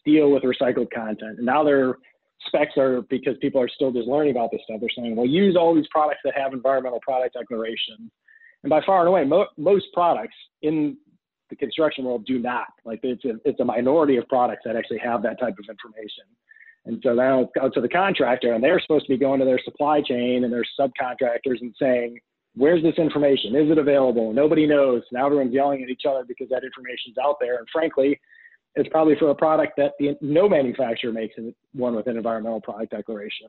[0.00, 1.38] steel with recycled content.
[1.38, 1.96] And now their
[2.46, 4.79] specs are because people are still just learning about this stuff.
[4.81, 8.11] They're saying, well, use all these products that have environmental product declarations.
[8.62, 10.96] And by far and away, mo- most products in
[11.50, 12.68] the construction world do not.
[12.85, 16.24] Like it's a, it's a minority of products that actually have that type of information.
[16.87, 19.40] And so now uh, it's out to the contractor, and they're supposed to be going
[19.40, 22.18] to their supply chain and their subcontractors and saying,
[22.57, 23.57] Where's this information?
[23.57, 24.33] Is it available?
[24.33, 25.02] Nobody knows.
[25.11, 27.57] Now everyone's yelling at each other because that information's out there.
[27.59, 28.20] And frankly,
[28.76, 31.35] it's probably for a product that the, no manufacturer makes
[31.72, 33.48] one with an environmental product declaration.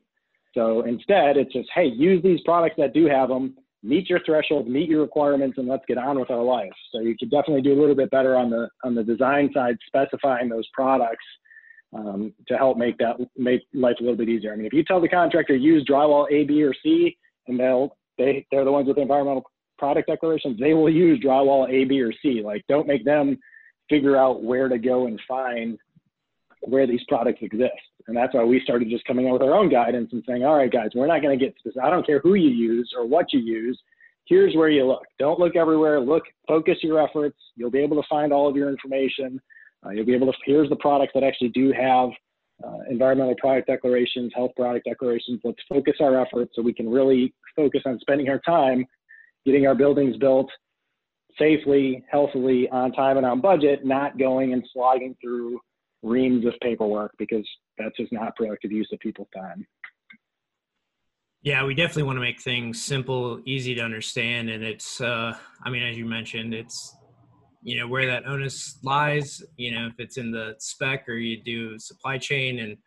[0.56, 3.56] So instead, it's just, hey, use these products that do have them,
[3.86, 6.72] meet your thresholds, meet your requirements, and let's get on with our life.
[6.92, 9.78] So you could definitely do a little bit better on the on the design side,
[9.88, 11.26] specifying those products
[11.96, 14.54] um, to help make that make life a little bit easier.
[14.54, 17.18] I mean, if you tell the contractor use drywall A, B, or C,
[17.48, 19.44] and they'll they they're the ones with the environmental
[19.78, 22.42] product declarations, they will use drywall A, B, or C.
[22.44, 23.38] Like, don't make them
[23.90, 25.78] figure out where to go and find
[26.62, 27.72] where these products exist.
[28.08, 30.58] And that's why we started just coming out with our own guidance and saying, all
[30.58, 31.84] right, guys, we're not going to get specific.
[31.84, 33.80] I don't care who you use or what you use.
[34.28, 35.04] Here's where you look.
[35.20, 36.00] Don't look everywhere.
[36.00, 37.38] Look, focus your efforts.
[37.56, 39.40] You'll be able to find all of your information.
[39.86, 42.10] Uh, you'll be able to, here's the products that actually do have
[42.64, 45.42] uh, environmental product declarations, health product declarations.
[45.44, 48.86] Let's focus our efforts so we can really focus on spending our time
[49.46, 50.50] getting our buildings built
[51.38, 55.60] safely, healthily, on time and on budget, not going and slogging through
[56.06, 59.66] reams of paperwork because that's just not productive use of people's time.
[61.42, 65.00] Yeah, we definitely want to make things simple, easy to understand, and it's.
[65.00, 66.96] Uh, I mean, as you mentioned, it's
[67.66, 71.44] you know where that onus lies you know if it's in the spec or you
[71.44, 72.78] do supply chain and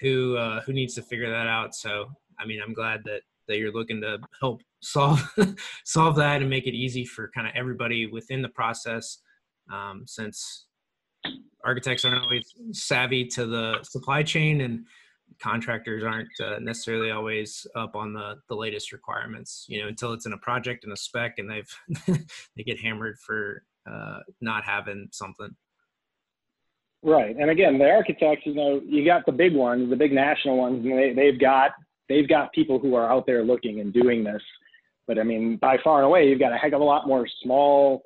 [0.00, 2.04] who uh, who needs to figure that out so
[2.38, 5.22] i mean i'm glad that that you're looking to help solve
[5.84, 9.18] solve that and make it easy for kind of everybody within the process
[9.72, 10.66] um, since
[11.64, 14.84] architects aren't always savvy to the supply chain and
[15.42, 20.24] contractors aren't uh, necessarily always up on the the latest requirements you know until it's
[20.24, 22.06] in a project and a spec and they've
[22.56, 25.54] they get hammered for uh, not having something.
[27.02, 30.56] Right, and again, the architects, you know, you got the big ones, the big national
[30.56, 31.70] ones, and they, they've got
[32.08, 34.42] they've got people who are out there looking and doing this.
[35.06, 37.28] But I mean, by far and away, you've got a heck of a lot more
[37.42, 38.02] small,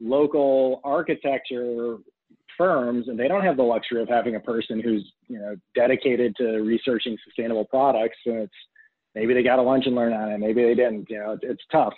[0.00, 1.96] local architecture
[2.56, 6.34] firms, and they don't have the luxury of having a person who's you know dedicated
[6.36, 8.18] to researching sustainable products.
[8.26, 8.54] And it's
[9.14, 11.08] maybe they got a lunch and learn on it, maybe they didn't.
[11.10, 11.94] You know, it's tough.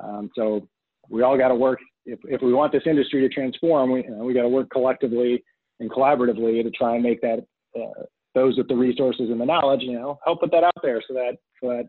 [0.00, 0.68] Um, so
[1.08, 4.10] we all got to work if, if we want this industry to transform, we, you
[4.10, 5.44] know, we got to work collectively
[5.78, 7.44] and collaboratively to try and make that
[7.76, 8.02] uh,
[8.34, 11.14] those with the resources and the knowledge, you know, help put that out there so
[11.14, 11.88] that so that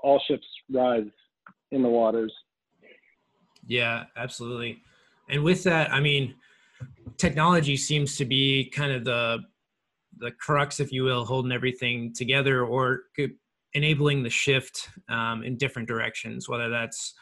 [0.00, 1.04] all ships rise
[1.70, 2.32] in the waters.
[3.66, 4.82] Yeah, absolutely.
[5.28, 6.34] And with that, I mean,
[7.16, 9.38] technology seems to be kind of the
[10.18, 13.02] the crux, if you will, holding everything together, or
[13.74, 17.14] enabling the shift um, in different directions, whether that's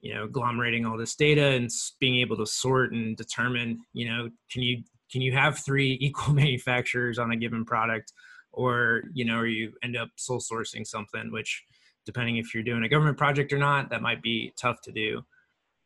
[0.00, 4.28] you know agglomerating all this data and being able to sort and determine you know
[4.50, 8.12] can you can you have three equal manufacturers on a given product?
[8.54, 11.64] Or you know or you end up sole sourcing something which
[12.04, 15.22] depending if you're doing a government project or not that might be tough to do.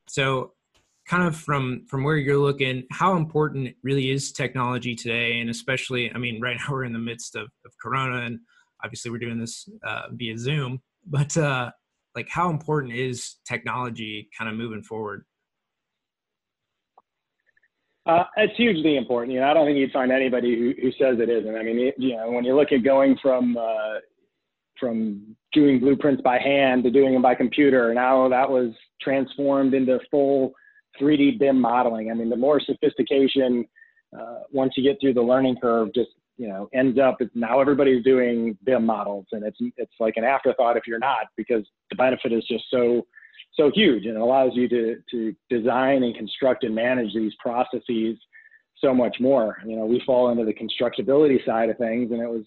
[0.08, 0.52] So
[1.06, 6.12] kind of from from where you're looking how important really is technology today and especially
[6.14, 8.38] i mean right now we're in the midst of, of corona and
[8.84, 11.70] obviously we're doing this uh, via zoom but uh,
[12.14, 15.24] like how important is technology kind of moving forward
[18.06, 19.34] uh, it's hugely important.
[19.34, 21.56] You know, I don't think you'd find anybody who, who says it isn't.
[21.56, 23.94] I mean, you know, when you look at going from uh,
[24.78, 29.98] from doing blueprints by hand to doing them by computer, now that was transformed into
[30.08, 30.52] full
[31.00, 32.10] 3D BIM modeling.
[32.10, 33.64] I mean, the more sophistication
[34.18, 38.04] uh, once you get through the learning curve, just you know, ends up now everybody's
[38.04, 42.32] doing BIM models, and it's it's like an afterthought if you're not, because the benefit
[42.32, 43.06] is just so
[43.56, 48.18] so huge and it allows you to, to design and construct and manage these processes
[48.78, 49.58] so much more.
[49.66, 52.44] You know, we fall into the constructability side of things and it was,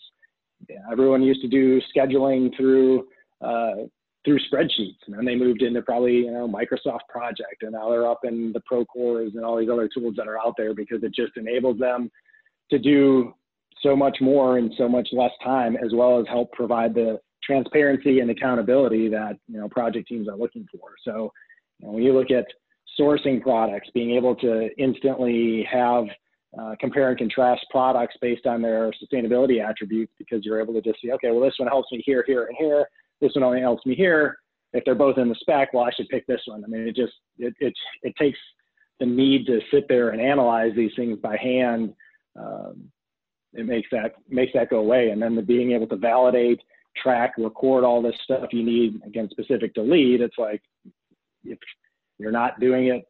[0.92, 3.08] everyone used to do scheduling through,
[3.42, 3.88] uh,
[4.26, 8.10] through spreadsheets and then they moved into probably, you know, Microsoft project and now they're
[8.10, 11.14] up in the Procores and all these other tools that are out there because it
[11.14, 12.12] just enables them
[12.70, 13.34] to do
[13.82, 18.20] so much more in so much less time as well as help provide the transparency
[18.20, 20.92] and accountability that you know project teams are looking for.
[21.04, 21.32] So
[21.80, 22.46] you know, when you look at
[23.00, 26.06] sourcing products, being able to instantly have
[26.60, 31.00] uh, compare and contrast products based on their sustainability attributes because you're able to just
[31.02, 32.90] see, okay, well, this one helps me here, here, and here.
[33.22, 34.38] This one only helps me here.
[34.74, 36.64] If they're both in the spec, well, I should pick this one.
[36.64, 38.38] I mean, it just it it, it takes
[39.00, 41.94] the need to sit there and analyze these things by hand.
[42.40, 42.92] Um,
[43.54, 46.60] it makes that makes that go away, and then the being able to validate
[47.02, 50.22] track, record all this stuff you need, again, specific to LEED.
[50.22, 50.62] it's like
[51.44, 51.58] if
[52.18, 53.06] you're not doing it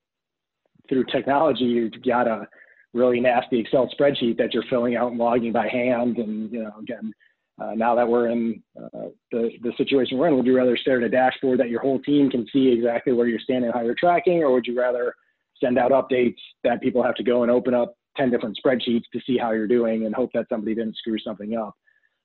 [0.87, 2.47] through technology, you've got a
[2.93, 6.17] really nasty Excel spreadsheet that you're filling out and logging by hand.
[6.17, 7.13] And, you know, again,
[7.61, 10.97] uh, now that we're in uh, the, the situation we're in, would you rather stare
[10.97, 13.95] at a dashboard that your whole team can see exactly where you're standing, how you're
[13.95, 15.13] tracking, or would you rather
[15.61, 19.19] send out updates that people have to go and open up 10 different spreadsheets to
[19.25, 21.75] see how you're doing and hope that somebody didn't screw something up?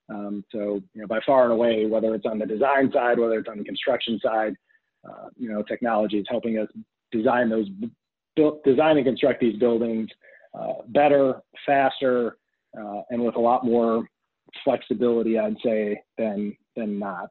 [0.07, 3.39] Um, so, you know, by far and away, whether it's on the design side, whether
[3.39, 4.53] it's on the construction side,
[5.07, 6.67] uh, you know, technology is helping us
[7.11, 7.67] design those,
[8.35, 10.09] build, design and construct these buildings
[10.57, 12.37] uh, better, faster,
[12.79, 14.07] uh, and with a lot more
[14.63, 17.29] flexibility, I'd say, than than not.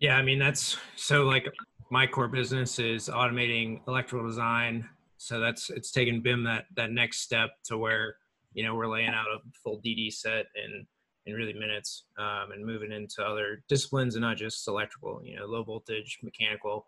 [0.00, 1.46] Yeah, I mean that's so like
[1.90, 4.88] my core business is automating electrical design.
[5.16, 8.16] So that's it's taken BIM that that next step to where
[8.52, 10.86] you know we're laying out a full DD set in
[11.26, 15.20] in really minutes um, and moving into other disciplines and not just electrical.
[15.24, 16.86] You know, low voltage, mechanical,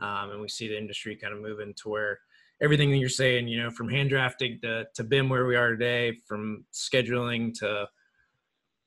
[0.00, 2.18] um, and we see the industry kind of moving to where
[2.62, 5.70] everything that you're saying, you know, from hand drafting to to BIM where we are
[5.70, 7.88] today, from scheduling to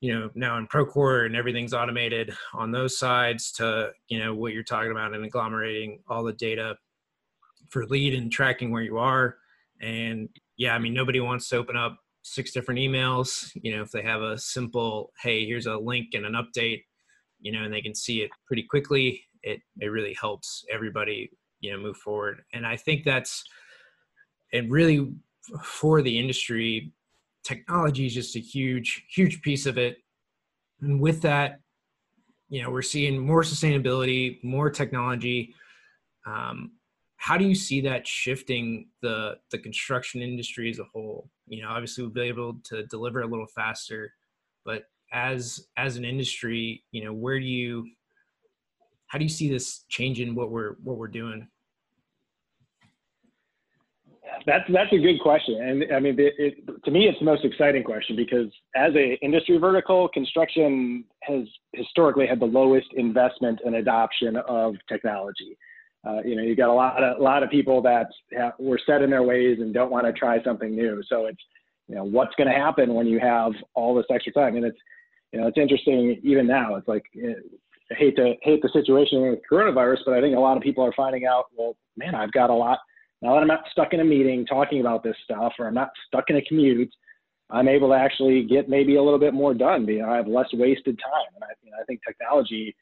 [0.01, 4.53] you know now in procore and everything's automated on those sides to you know what
[4.53, 6.75] you're talking about and agglomerating all the data
[7.69, 9.37] for LEED and tracking where you are.
[9.81, 13.89] And yeah i mean nobody wants to open up six different emails you know if
[13.89, 16.83] they have a simple hey here's a link and an update
[17.41, 19.23] you know and they can see it pretty quickly.
[19.43, 21.29] It it really helps everybody
[21.61, 22.43] you know move forward.
[22.53, 23.43] And i think that's
[24.53, 25.13] and really
[25.63, 26.91] for the industry
[27.43, 29.97] technology is just a huge huge piece of it.
[30.81, 31.59] And with that
[32.49, 35.55] you know we're seeing more sustainability more technology.
[36.25, 36.73] Um,
[37.15, 41.29] how do you see that shifting the the construction industry as a whole?
[41.47, 44.13] You know obviously we'll be able to deliver a little faster
[44.65, 47.85] but as as an industry you know where do you
[49.11, 51.45] how do you see this changing what we're what we're doing
[54.45, 57.43] that's that's a good question and i mean it, it, to me it's the most
[57.43, 61.43] exciting question because as a industry vertical construction has
[61.73, 65.57] historically had the lowest investment and adoption of technology
[66.03, 68.79] uh, you know, you got a lot of a lot of people that have, were
[68.87, 70.99] set in their ways and don't want to try something new.
[71.07, 71.41] So it's,
[71.87, 74.55] you know, what's going to happen when you have all this extra time?
[74.55, 74.77] And it's,
[75.31, 76.73] you know, it's interesting even now.
[76.75, 77.33] It's like, eh,
[77.91, 80.83] I hate to hate the situation with coronavirus, but I think a lot of people
[80.83, 82.79] are finding out, well, man, I've got a lot
[83.21, 85.91] now that I'm not stuck in a meeting talking about this stuff, or I'm not
[86.07, 86.91] stuck in a commute.
[87.49, 89.85] I'm able to actually get maybe a little bit more done.
[89.87, 92.75] You know, I have less wasted time, and I, you know, I think technology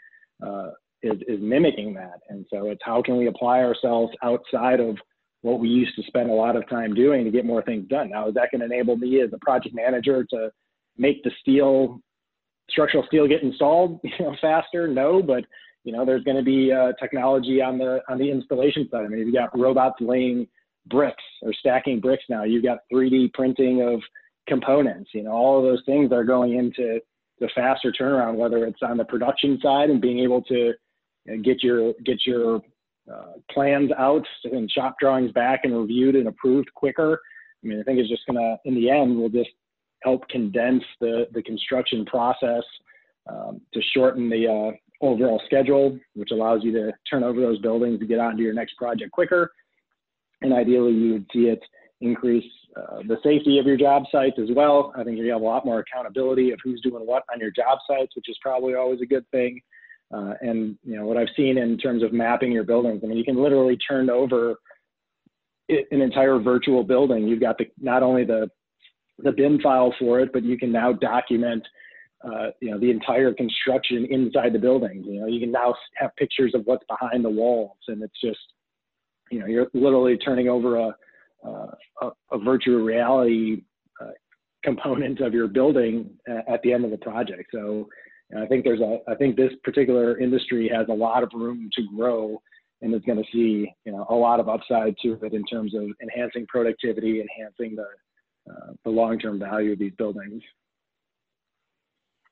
[0.46, 0.70] uh,
[1.02, 2.20] is, is mimicking that.
[2.30, 4.98] And so it's how can we apply ourselves outside of
[5.42, 8.10] what we used to spend a lot of time doing to get more things done.
[8.10, 10.52] Now, is that going to enable me as a project manager to
[10.98, 12.00] make the steel
[12.70, 14.88] structural steel get installed you know faster?
[14.88, 15.46] No, but
[15.84, 19.06] you know there's going to be uh, technology on the on the installation side.
[19.06, 20.48] I mean, you've got robots laying
[20.88, 22.44] bricks or stacking bricks now.
[22.44, 24.02] You've got 3D printing of
[24.48, 25.12] components.
[25.14, 27.00] You know, all of those things are going into
[27.40, 30.74] the faster turnaround, whether it's on the production side and being able to
[31.44, 32.62] get your get your
[33.12, 37.20] uh, plans out and shop drawings back and reviewed and approved quicker.
[37.64, 39.50] I mean, I think it's just gonna, in the end, we'll just
[40.04, 42.64] help condense the the construction process
[43.30, 48.00] um, to shorten the uh, overall schedule, which allows you to turn over those buildings
[48.00, 49.52] to get on to your next project quicker.
[50.42, 51.62] And ideally, you would see it
[52.02, 54.94] increase uh, the safety of your job sites as well.
[54.96, 57.80] I think you have a lot more accountability of who's doing what on your job
[57.88, 59.60] sites, which is probably always a good thing.
[60.14, 63.02] Uh, and you know what I've seen in terms of mapping your buildings.
[63.04, 64.56] I mean, you can literally turn over
[65.70, 67.28] an entire virtual building.
[67.28, 68.50] You've got the not only the
[69.24, 71.64] the BIM file for it, but you can now document
[72.24, 75.04] uh, you know the entire construction inside the building.
[75.04, 78.40] You know, you can now have pictures of what's behind the walls, and it's just
[79.32, 80.96] you know you're literally turning over a
[81.46, 83.62] uh, a, a, virtual reality
[84.02, 84.10] uh,
[84.62, 86.10] component of your building
[86.50, 87.46] at the end of the project.
[87.54, 87.88] So
[88.38, 91.82] I think there's a, I think this particular industry has a lot of room to
[91.96, 92.42] grow
[92.82, 95.74] and is going to see, you know, a lot of upside to it in terms
[95.76, 97.86] of enhancing productivity, enhancing the,
[98.50, 100.42] uh, the long-term value of these buildings.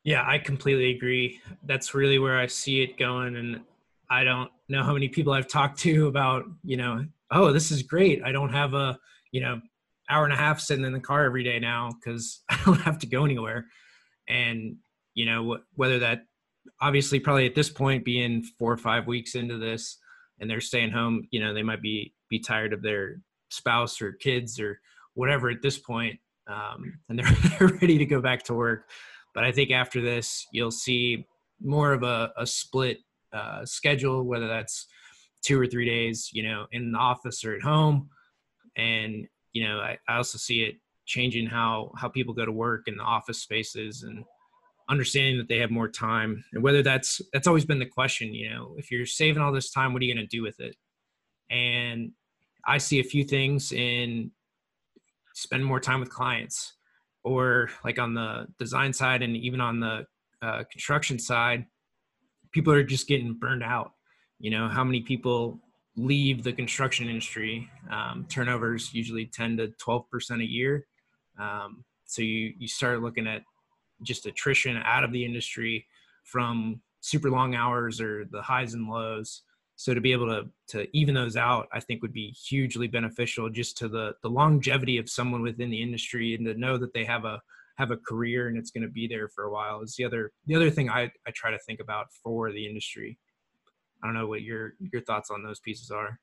[0.03, 1.41] Yeah, I completely agree.
[1.63, 3.35] That's really where I see it going.
[3.35, 3.61] And
[4.09, 7.83] I don't know how many people I've talked to about, you know, oh, this is
[7.83, 8.23] great.
[8.23, 8.97] I don't have a,
[9.31, 9.61] you know,
[10.09, 12.99] hour and a half sitting in the car every day now because I don't have
[12.99, 13.65] to go anywhere.
[14.29, 14.77] And,
[15.13, 16.21] you know, whether that
[16.79, 19.97] obviously probably at this point being four or five weeks into this
[20.39, 24.13] and they're staying home, you know, they might be, be tired of their spouse or
[24.13, 24.79] kids or
[25.17, 28.89] whatever at this point, um, and they're, ready to go back to work.
[29.33, 31.25] But I think after this, you'll see
[31.59, 32.99] more of a, a split
[33.33, 34.87] uh, schedule, whether that's
[35.43, 38.09] two or three days, you know, in the office or at home.
[38.75, 40.75] And, you know, I, I also see it
[41.05, 44.23] changing how, how people go to work in the office spaces and
[44.89, 48.49] understanding that they have more time and whether that's, that's always been the question, you
[48.49, 50.75] know, if you're saving all this time, what are you going to do with it?
[51.49, 52.11] And
[52.65, 54.31] I see a few things in
[55.37, 56.73] spend more time with clients
[57.23, 60.03] or like on the design side and even on the
[60.41, 61.65] uh, construction side,
[62.51, 63.91] people are just getting burned out.
[64.39, 65.59] You know how many people
[65.95, 70.87] leave the construction industry um, turnovers usually 10 to 12 percent a year.
[71.39, 73.43] Um, so you you start looking at
[74.01, 75.85] just attrition out of the industry
[76.23, 79.43] from super long hours or the highs and lows
[79.77, 83.49] so to be able to to even those out i think would be hugely beneficial
[83.49, 87.05] just to the the longevity of someone within the industry and to know that they
[87.05, 87.39] have a
[87.77, 90.31] have a career and it's going to be there for a while is the other
[90.47, 93.17] the other thing i i try to think about for the industry
[94.01, 96.19] I don't know what your your thoughts on those pieces are.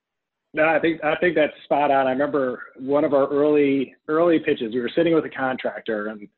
[0.52, 2.06] No, I think I think that's spot on.
[2.06, 4.72] I remember one of our early early pitches.
[4.72, 6.28] We were sitting with a contractor and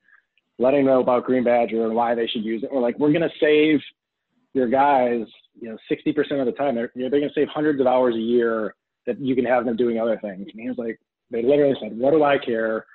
[0.59, 2.73] letting them know about Green Badger and why they should use it.
[2.73, 3.81] We're like, we're going to save
[4.55, 5.27] your guys,
[5.61, 6.75] you know, 60% of the time.
[6.75, 8.75] They're, you know, they're going to save hundreds of hours a year
[9.07, 10.47] that you can have them doing other things.
[10.53, 10.99] And he was like,
[11.31, 12.87] they literally said, what do I care?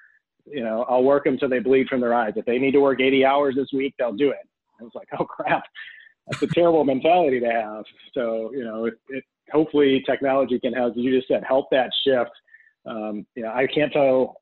[0.45, 2.33] You know, I'll work them till they bleed from their eyes.
[2.35, 4.47] If they need to work 80 hours this week, they'll do it.
[4.79, 5.63] I was like, oh crap
[6.27, 7.83] that's a terrible mentality to have.
[8.13, 12.31] So, you know, it, it, hopefully technology can, help, you just said, help that shift.
[12.85, 14.37] Um, you know, I can't tell,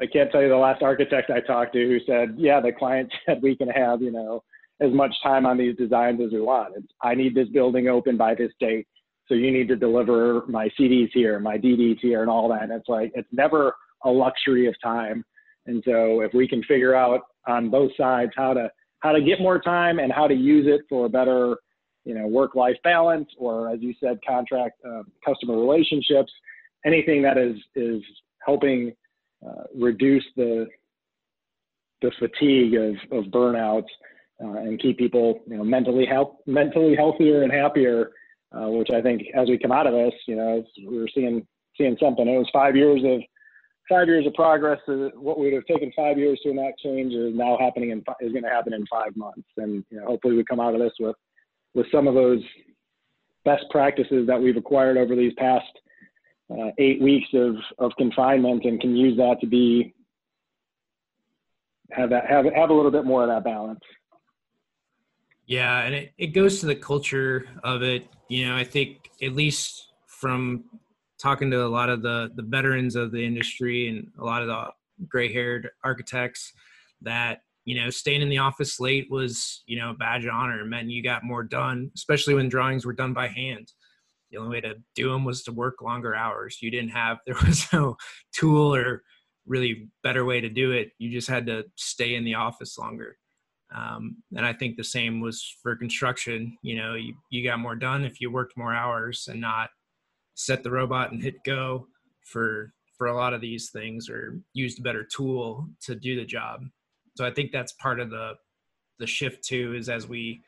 [0.00, 3.12] I can't tell you the last architect I talked to who said, yeah, the client
[3.26, 4.42] said we can have, you know,
[4.80, 6.74] as much time on these designs as we want.
[6.76, 8.86] It's, I need this building open by this date.
[9.26, 12.62] So you need to deliver my CDs here, my DDs here and all that.
[12.62, 15.24] And it's like, it's never a luxury of time.
[15.66, 19.40] And so if we can figure out on both sides how to how to get
[19.40, 21.56] more time and how to use it for a better,
[22.04, 26.32] you know, work-life balance, or as you said, contract uh, customer relationships,
[26.84, 28.02] anything that is is
[28.44, 28.92] helping
[29.46, 30.66] uh, reduce the
[32.00, 33.84] the fatigue of, of burnout
[34.42, 38.12] uh, and keep people, you know, mentally health mentally healthier and happier.
[38.50, 41.46] Uh, which I think, as we come out of this, you know, we're seeing
[41.76, 42.26] seeing something.
[42.26, 43.20] It was five years of
[43.88, 44.80] five years of progress.
[44.88, 48.32] Uh, what would have taken five years to enact change is now happening and is
[48.32, 49.48] going to happen in five months.
[49.56, 51.16] And you know, hopefully, we come out of this with
[51.74, 52.40] with some of those
[53.44, 55.66] best practices that we've acquired over these past
[56.50, 59.94] uh, eight weeks of of confinement, and can use that to be
[61.90, 63.80] have that have have a little bit more of that balance.
[65.48, 68.06] Yeah, and it, it goes to the culture of it.
[68.28, 70.64] You know, I think at least from
[71.20, 74.48] talking to a lot of the the veterans of the industry and a lot of
[74.48, 74.66] the
[75.08, 76.52] gray haired architects
[77.02, 80.60] that you know, staying in the office late was, you know, a badge of honor.
[80.62, 83.70] It meant you got more done, especially when drawings were done by hand.
[84.30, 86.62] The only way to do them was to work longer hours.
[86.62, 87.98] You didn't have, there was no
[88.32, 89.02] tool or
[89.44, 90.92] really better way to do it.
[90.96, 93.18] You just had to stay in the office longer.
[93.74, 96.56] Um, and I think the same was for construction.
[96.62, 99.70] You know, you, you got more done if you worked more hours and not
[100.38, 101.86] set the robot and hit go
[102.24, 106.24] for for a lot of these things or used a better tool to do the
[106.24, 106.62] job
[107.16, 108.32] so i think that's part of the
[108.98, 110.40] the shift too is as we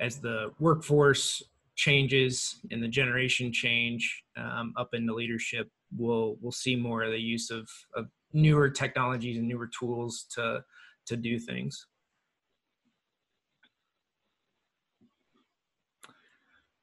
[0.00, 1.42] as the workforce
[1.76, 7.20] changes and the generation change um, up into leadership we'll we'll see more of the
[7.20, 10.62] use of, of newer technologies and newer tools to
[11.06, 11.86] to do things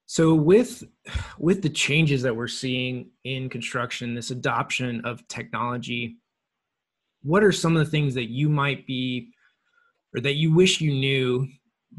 [0.06, 0.84] so with
[1.40, 6.18] with the changes that we're seeing in construction this adoption of technology
[7.26, 9.32] what are some of the things that you might be
[10.16, 11.48] or that you wish you knew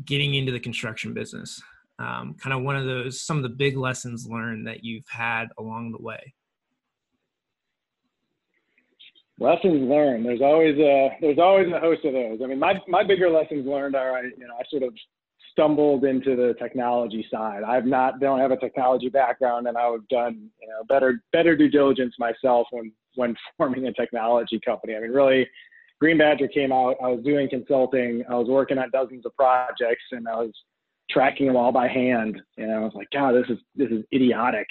[0.04, 1.60] getting into the construction business?
[1.98, 5.46] Um, kind of one of those, some of the big lessons learned that you've had
[5.58, 6.34] along the way.
[9.38, 10.24] Lessons learned.
[10.24, 12.38] There's always a there's always a host of those.
[12.42, 14.94] I mean, my my bigger lessons learned are I you know I sort of
[15.56, 17.62] stumbled into the technology side.
[17.66, 21.22] I've not don't have a technology background, and I would have done you know better
[21.32, 24.94] better due diligence myself when when forming a technology company.
[24.94, 25.48] I mean, really,
[26.00, 30.04] Green Badger came out, I was doing consulting, I was working on dozens of projects,
[30.12, 30.52] and I was
[31.10, 32.40] tracking them all by hand.
[32.58, 34.66] And I was like, God, this is this is idiotic.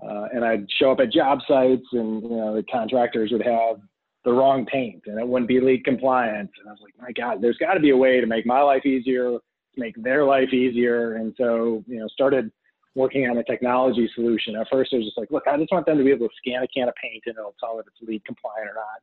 [0.00, 3.76] Uh, and I'd show up at job sites, and you know the contractors would have
[4.24, 6.50] the wrong paint, and it wouldn't be LEED compliant.
[6.58, 8.60] And I was like, my God, there's got to be a way to make my
[8.60, 9.38] life easier,
[9.78, 11.14] make their life easier.
[11.14, 12.50] And so, you know, started
[12.94, 14.56] working on a technology solution.
[14.56, 16.34] At first, I was just like, look, I just want them to be able to
[16.36, 19.00] scan a can of paint, and it'll tell if it's LEED compliant or not.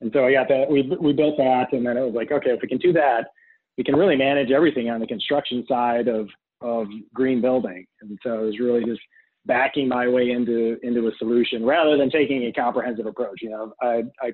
[0.00, 0.70] And so I got that.
[0.70, 3.32] We we built that, and then it was like, okay, if we can do that,
[3.76, 6.28] we can really manage everything on the construction side of
[6.60, 7.86] of green building.
[8.00, 9.00] And so it was really just
[9.46, 13.40] backing my way into into a solution rather than taking a comprehensive approach.
[13.40, 14.32] You know, I, I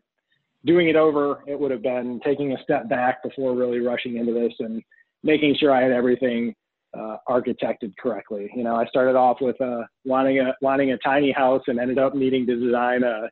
[0.65, 4.33] doing it over, it would have been taking a step back before really rushing into
[4.33, 4.83] this and
[5.25, 6.55] making sure I had everything
[6.97, 8.49] uh, architected correctly.
[8.55, 11.99] You know, I started off with uh, wanting a wanting a tiny house and ended
[11.99, 13.29] up needing to design a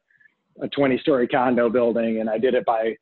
[0.61, 2.95] a 20 story condo building and I did it by,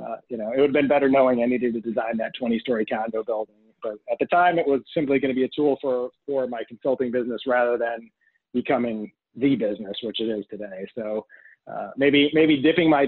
[0.00, 2.58] uh, you know, it would have been better knowing I needed to design that 20
[2.60, 3.56] story condo building.
[3.82, 6.62] But at the time, it was simply going to be a tool for, for my
[6.66, 8.10] consulting business rather than
[8.54, 10.86] becoming the business, which it is today.
[10.96, 11.26] So
[11.70, 13.06] uh, maybe maybe dipping my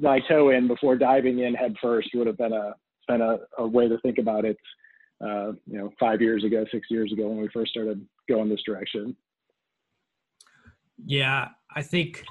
[0.00, 2.74] my toe in before diving in head first would have been a
[3.06, 4.56] been a, a way to think about it.
[5.24, 8.62] Uh, you know, five years ago, six years ago, when we first started going this
[8.64, 9.16] direction.
[11.04, 12.24] Yeah, I think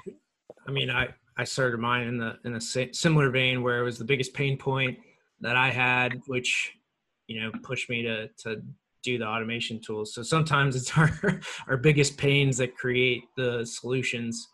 [0.66, 3.98] I mean, I I started mine in the in a similar vein where it was
[3.98, 4.98] the biggest pain point
[5.40, 6.72] that I had, which
[7.26, 8.62] you know pushed me to to
[9.02, 10.14] do the automation tools.
[10.14, 14.48] So sometimes it's our our biggest pains that create the solutions.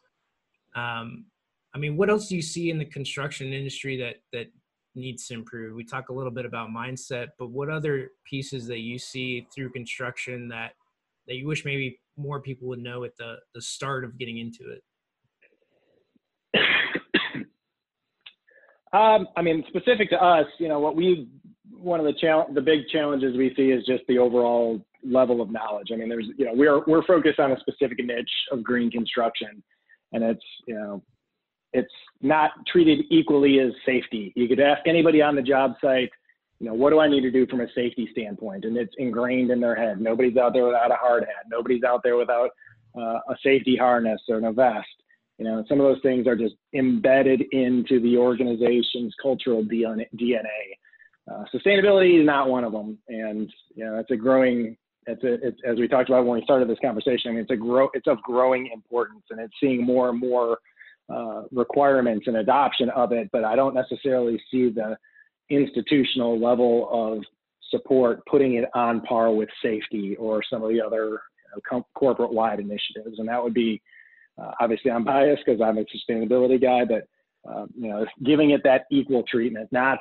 [0.75, 1.27] Um,
[1.75, 4.49] I mean, what else do you see in the construction industry that that
[4.95, 5.75] needs to improve?
[5.75, 9.71] We talk a little bit about mindset, but what other pieces that you see through
[9.71, 10.73] construction that
[11.27, 14.71] that you wish maybe more people would know at the the start of getting into
[14.71, 14.83] it?
[18.93, 21.29] Um, I mean, specific to us, you know, what we
[21.81, 25.51] one of the challenge, the big challenges we see is just the overall level of
[25.51, 25.89] knowledge.
[25.93, 29.63] I mean, there's, you know, we're we're focused on a specific niche of green construction,
[30.13, 31.03] and it's, you know,
[31.73, 34.33] it's not treated equally as safety.
[34.37, 36.11] You could ask anybody on the job site,
[36.59, 39.51] you know, what do I need to do from a safety standpoint, and it's ingrained
[39.51, 40.01] in their head.
[40.01, 41.47] Nobody's out there without a hard hat.
[41.51, 42.51] Nobody's out there without
[42.97, 44.87] uh, a safety harness or a vest.
[45.39, 50.45] You know, some of those things are just embedded into the organization's cultural DNA.
[51.31, 54.77] Uh, sustainability is not one of them, and you know, it's a growing.
[55.07, 57.31] It's a, it's, as we talked about when we started this conversation.
[57.31, 57.89] I mean, it's a grow.
[57.95, 60.59] It's of growing importance, and it's seeing more and more
[61.13, 63.29] uh, requirements and adoption of it.
[63.33, 64.97] But I don't necessarily see the
[65.49, 67.23] institutional level of
[67.71, 71.21] support putting it on par with safety or some of the other
[71.55, 73.81] you know, corporate wide initiatives, and that would be
[74.41, 77.07] uh, obviously, I'm biased because I'm a sustainability guy, but
[77.51, 79.99] uh, you know, giving it that equal treatment, not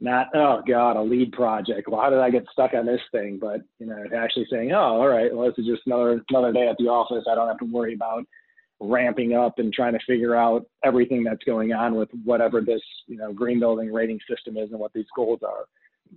[0.00, 1.88] not oh god, a LEED project.
[1.88, 3.38] Well, how did I get stuck on this thing?
[3.40, 6.68] But you know, actually saying, oh, all right, well, this is just another another day
[6.68, 7.24] at the office.
[7.30, 8.24] I don't have to worry about
[8.80, 13.16] ramping up and trying to figure out everything that's going on with whatever this you
[13.16, 15.64] know green building rating system is and what these goals are.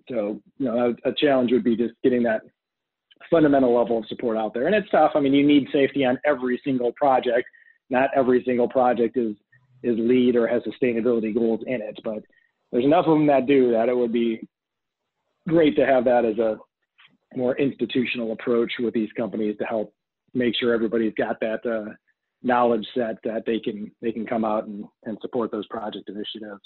[0.10, 2.42] So you know, a, a challenge would be just getting that
[3.30, 4.68] fundamental level of support out there.
[4.68, 5.12] And it's tough.
[5.16, 7.48] I mean, you need safety on every single project
[7.92, 9.36] not every single project is
[9.84, 12.24] is LEED or has sustainability goals in it, but
[12.72, 14.48] there's enough of them that do that it would be
[15.48, 16.58] great to have that as a
[17.36, 19.94] more institutional approach with these companies to help
[20.34, 21.92] make sure everybody's got that uh,
[22.44, 26.62] knowledge set that they can they can come out and, and support those project initiatives.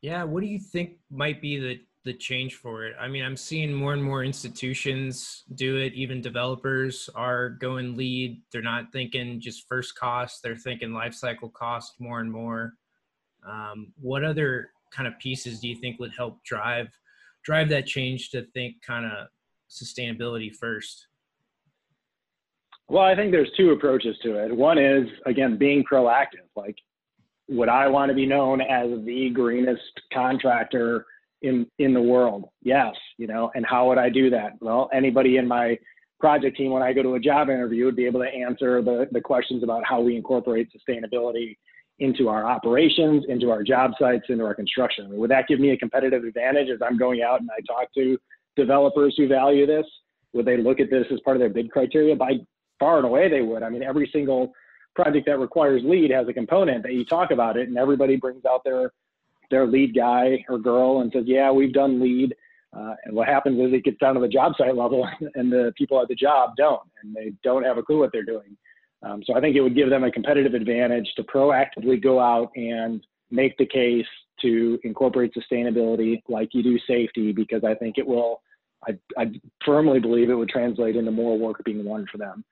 [0.00, 2.94] Yeah, what do you think might be the the change for it?
[3.00, 5.92] I mean, I'm seeing more and more institutions do it.
[5.94, 8.40] Even developers are going LEED.
[8.52, 12.74] They're not thinking just first cost; they're thinking life cycle cost more and more.
[13.46, 16.88] Um, what other kind of pieces do you think would help drive
[17.44, 19.28] drive that change to think kind of
[19.70, 21.08] sustainability first?
[22.88, 24.54] Well, I think there's two approaches to it.
[24.54, 26.46] One is again being proactive.
[26.54, 26.76] Like,
[27.48, 29.82] would I want to be known as the greenest
[30.12, 31.04] contractor
[31.42, 32.48] in in the world?
[32.62, 33.50] Yes, you know.
[33.54, 34.52] And how would I do that?
[34.60, 35.78] Well, anybody in my
[36.20, 39.08] project team when I go to a job interview would be able to answer the
[39.10, 41.56] the questions about how we incorporate sustainability
[41.98, 45.16] into our operations, into our job sites, into our construction.
[45.16, 48.18] would that give me a competitive advantage as I'm going out and I talk to
[48.54, 49.86] developers who value this?
[50.34, 52.14] Would they look at this as part of their bid criteria?
[52.14, 52.34] By
[52.78, 53.62] far and away, they would.
[53.62, 54.52] I mean, every single
[54.94, 58.44] project that requires LEED has a component that you talk about it, and everybody brings
[58.44, 58.92] out their
[59.50, 62.34] their LEED guy or girl and says, "Yeah, we've done LEED."
[62.76, 65.72] Uh, and what happens is it gets down to the job site level, and the
[65.76, 68.56] people at the job don't, and they don't have a clue what they're doing.
[69.02, 72.50] Um, so I think it would give them a competitive advantage to proactively go out
[72.56, 74.06] and make the case
[74.40, 78.42] to incorporate sustainability like you do safety, because I think it will,
[78.86, 79.30] I, I
[79.64, 82.44] firmly believe it would translate into more work being won for them.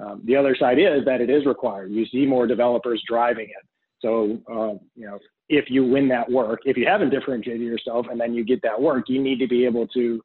[0.00, 1.90] Um, the other side is that it is required.
[1.90, 3.66] You see more developers driving it.
[4.00, 5.18] So, uh, you know,
[5.48, 8.80] if you win that work, if you haven't differentiated yourself and then you get that
[8.80, 10.22] work, you need to be able to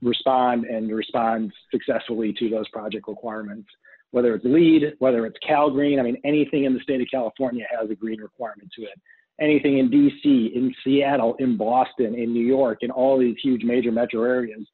[0.00, 3.68] respond and respond successfully to those project requirements
[4.10, 5.98] whether it's LEED, whether it's Cal Green.
[5.98, 9.00] I mean, anything in the state of California has a green requirement to it.
[9.40, 13.92] Anything in DC, in Seattle, in Boston, in New York, in all these huge major
[13.92, 14.66] metro areas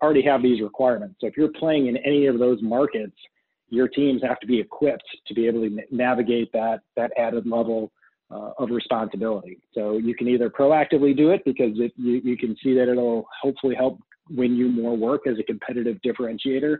[0.00, 1.16] already have these requirements.
[1.20, 3.16] So if you're playing in any of those markets,
[3.72, 7.90] your teams have to be equipped to be able to navigate that that added level
[8.30, 9.58] uh, of responsibility.
[9.74, 13.26] So you can either proactively do it because it, you, you can see that it'll
[13.42, 13.98] hopefully help
[14.30, 16.76] win you more work as a competitive differentiator,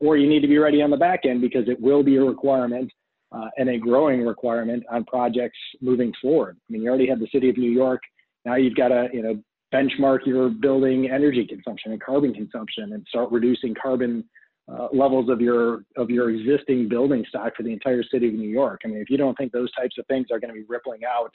[0.00, 2.22] or you need to be ready on the back end because it will be a
[2.22, 2.90] requirement
[3.30, 6.56] uh, and a growing requirement on projects moving forward.
[6.68, 8.02] I mean, you already have the city of New York.
[8.44, 9.40] Now you've got to, you know,
[9.72, 14.24] benchmark your building energy consumption and carbon consumption and start reducing carbon
[14.72, 18.48] uh, levels of your of your existing building stock for the entire city of New
[18.48, 18.80] York.
[18.84, 21.00] I mean, if you don't think those types of things are going to be rippling
[21.04, 21.32] out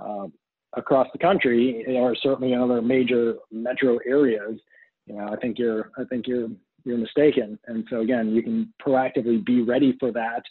[0.00, 0.26] uh,
[0.74, 4.58] across the country, or certainly in other major metro areas,
[5.06, 6.48] you know, I think you're I think you're
[6.84, 7.58] you're mistaken.
[7.66, 10.42] And so again, you can proactively be ready for that.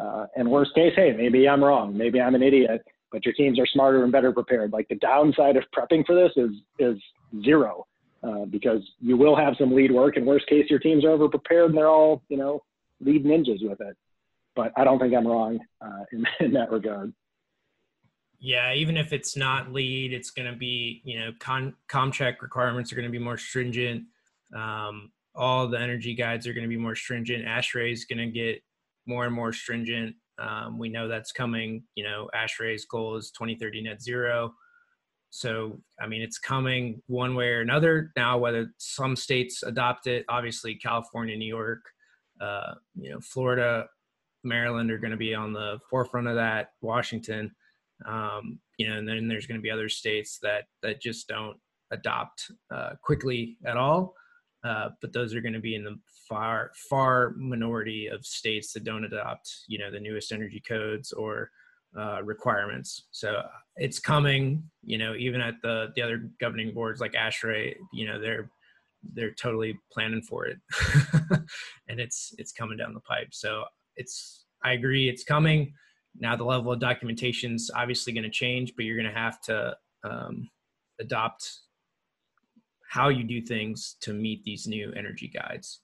[0.00, 2.82] Uh, and worst case, hey, maybe I'm wrong, maybe I'm an idiot,
[3.12, 4.72] but your teams are smarter and better prepared.
[4.72, 7.00] Like the downside of prepping for this is is
[7.44, 7.86] zero,
[8.26, 11.28] uh, because you will have some LEED work, and worst case, your teams are over
[11.28, 12.62] prepared and they're all you know
[13.00, 13.96] LEED ninjas with it.
[14.56, 17.12] But I don't think I'm wrong uh, in, in that regard.
[18.38, 22.96] Yeah, even if it's not LEED, it's going to be you know con- requirements are
[22.96, 24.04] going to be more stringent.
[24.54, 27.44] Um, all the energy guides are going to be more stringent.
[27.44, 28.62] ASHRAE is going to get
[29.06, 30.14] more and more stringent.
[30.38, 31.82] Um, we know that's coming.
[31.94, 34.54] You know, ASHRAE's goal is 2030 net zero.
[35.34, 38.12] So, I mean, it's coming one way or another.
[38.16, 41.80] Now, whether some states adopt it, obviously California, New York,
[42.40, 43.86] uh, you know, Florida,
[44.44, 46.68] Maryland are going to be on the forefront of that.
[46.82, 47.50] Washington,
[48.06, 51.56] um, you know, and then there's going to be other states that that just don't
[51.90, 54.14] adopt uh, quickly at all.
[54.62, 58.84] Uh, but those are going to be in the far far minority of states that
[58.84, 61.50] don't adopt you know the newest energy codes or
[61.98, 63.06] uh, requirements.
[63.10, 63.42] So
[63.76, 68.20] it's coming you know even at the the other governing boards like ASHRAE you know
[68.20, 68.50] they're
[69.12, 70.58] they're totally planning for it.
[71.88, 73.28] And it's it's coming down the pipe.
[73.32, 73.64] So
[73.96, 75.74] it's i agree it's coming.
[76.18, 79.76] Now the level of documentation's obviously going to change but you're going to have to
[80.04, 80.48] um,
[81.00, 81.48] adopt
[82.88, 85.80] how you do things to meet these new energy guides.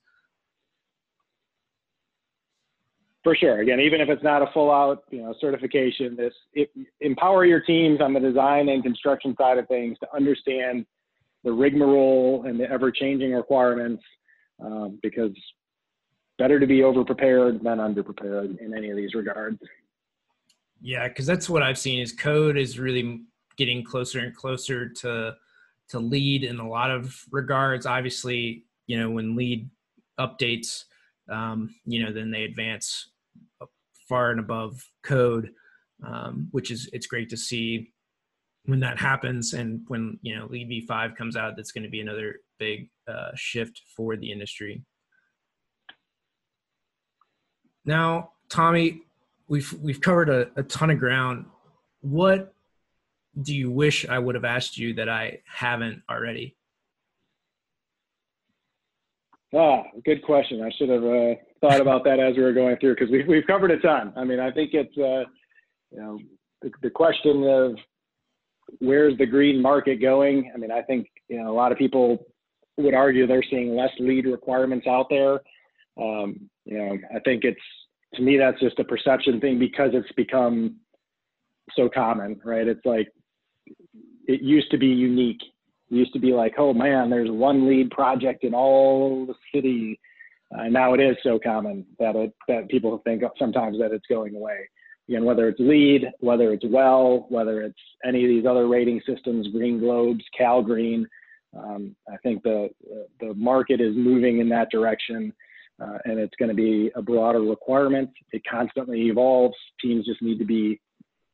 [3.23, 3.59] For sure.
[3.59, 7.59] Again, even if it's not a full out, you know, certification, this it, empower your
[7.59, 10.85] teams on the design and construction side of things to understand
[11.43, 14.03] the rigmarole and the ever changing requirements,
[14.63, 15.31] um, because
[16.39, 19.59] better to be over prepared than under prepared in any of these regards.
[20.81, 23.21] Yeah, because that's what I've seen is code is really
[23.55, 25.35] getting closer and closer to
[25.89, 27.85] to LEED in a lot of regards.
[27.85, 29.69] Obviously, you know, when LEED
[30.19, 30.85] updates,
[31.29, 33.10] um, you know, then they advance
[34.11, 35.51] far and above code,
[36.05, 37.93] um, which is it's great to see.
[38.65, 42.01] when that happens and when you know LEED v5 comes out that's going to be
[42.07, 42.77] another big
[43.13, 44.73] uh, shift for the industry.
[47.85, 48.87] Now tommy
[49.47, 51.37] we've we've covered a, a ton of ground.
[52.01, 52.53] What
[53.45, 55.23] do you wish i would have asked you that i
[55.63, 56.47] haven't already?
[59.61, 60.61] Ah good question.
[60.61, 63.47] I should have uh, thought about that as we were going through because we've, we've
[63.47, 65.29] covered a ton i mean i think it's uh,
[65.91, 66.19] you know
[66.61, 67.75] the, the question of
[68.79, 70.51] where's the green market going?
[70.53, 72.25] I mean, I think you know a lot of people
[72.77, 75.39] would argue they're seeing less LEED requirements out there.
[76.01, 77.59] Um, you know, I think it's
[78.15, 80.77] to me that's just a perception thing because it's become
[81.75, 82.67] so common, right?
[82.67, 83.07] It's like
[84.27, 85.41] it used to be unique.
[85.89, 89.99] It used to be like, oh man, there's one LEED project in all the city.
[90.57, 94.35] Uh, now it is so common that it that people think sometimes that it's going
[94.35, 94.67] away
[95.07, 99.47] again, whether it's LEED, whether it's WELL, whether it's any of these other rating systems,
[99.49, 101.05] Green Globes, Cal Green,
[101.57, 102.69] um, I think the
[103.19, 105.33] the market is moving in that direction,
[105.81, 108.09] uh, and it's going to be a broader requirement.
[108.31, 109.55] It constantly evolves.
[109.81, 110.79] Teams just need to be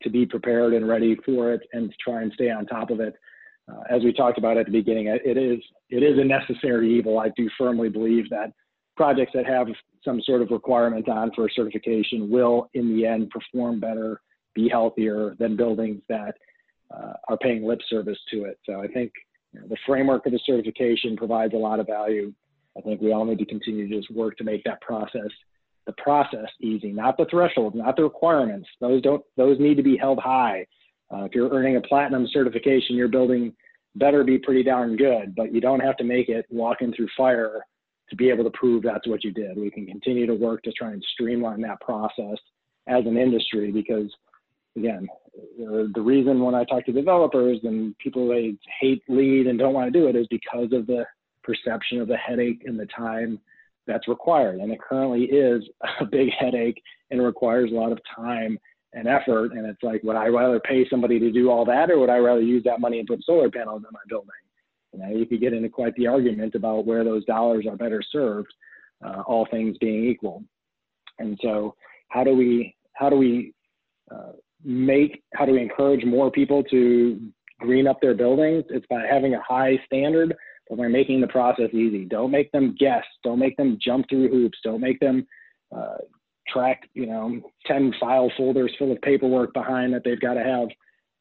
[0.03, 2.99] to be prepared and ready for it, and to try and stay on top of
[2.99, 3.13] it.
[3.71, 5.59] Uh, as we talked about at the beginning, it is
[5.89, 7.19] it is a necessary evil.
[7.19, 8.53] I do firmly believe that
[8.97, 9.67] projects that have
[10.03, 14.21] some sort of requirement on for certification will, in the end, perform better,
[14.53, 16.35] be healthier than buildings that
[16.91, 18.59] uh, are paying lip service to it.
[18.65, 19.11] So I think
[19.53, 22.33] you know, the framework of the certification provides a lot of value.
[22.77, 25.29] I think we all need to continue to just work to make that process
[25.87, 28.67] the process easy, not the threshold, not the requirements.
[28.81, 30.67] Those don't those need to be held high.
[31.11, 33.53] Uh, if you're earning a platinum certification, your building
[33.95, 37.61] better be pretty darn good, but you don't have to make it walking through fire
[38.09, 39.57] to be able to prove that's what you did.
[39.57, 42.37] We can continue to work to try and streamline that process
[42.87, 44.09] as an industry because,
[44.77, 45.07] again,
[45.57, 49.91] the reason when I talk to developers and people they hate LEED and don't want
[49.91, 51.05] to do it is because of the
[51.43, 53.39] perception of the headache and the time
[53.85, 54.59] that's required.
[54.59, 55.63] And it currently is
[55.99, 56.81] a big headache
[57.11, 58.57] and requires a lot of time
[58.93, 59.51] and effort.
[59.51, 62.17] And it's like, would I rather pay somebody to do all that or would I
[62.17, 64.29] rather use that money and put solar panels in my building?
[64.93, 68.01] You know, you could get into quite the argument about where those dollars are better
[68.11, 68.53] served,
[69.05, 70.43] uh, all things being equal.
[71.19, 71.75] And so,
[72.09, 73.53] how do we how do we
[74.11, 74.33] uh,
[74.63, 77.19] make how do we encourage more people to
[77.59, 78.63] green up their buildings?
[78.69, 80.35] It's by having a high standard,
[80.69, 82.05] but by making the process easy.
[82.05, 83.03] Don't make them guess.
[83.23, 84.57] Don't make them jump through hoops.
[84.63, 85.27] Don't make them
[85.75, 85.97] uh,
[86.47, 90.69] track you know 10 file folders full of paperwork behind that they've got to have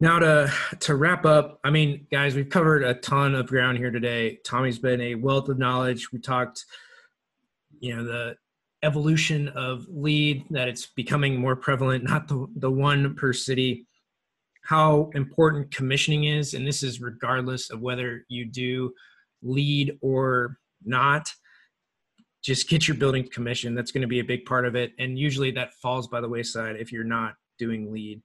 [0.00, 3.90] Now to to wrap up, I mean, guys, we've covered a ton of ground here
[3.90, 4.38] today.
[4.44, 6.12] Tommy's been a wealth of knowledge.
[6.12, 6.64] We talked,
[7.80, 8.36] you know, the
[8.84, 13.87] evolution of LEED that it's becoming more prevalent, not the the one per city
[14.68, 18.92] how important commissioning is, and this is regardless of whether you do
[19.42, 21.32] LEED or not.
[22.42, 23.78] Just get your building commissioned.
[23.78, 24.92] That's going to be a big part of it.
[24.98, 28.20] And usually that falls by the wayside if you're not doing LEED.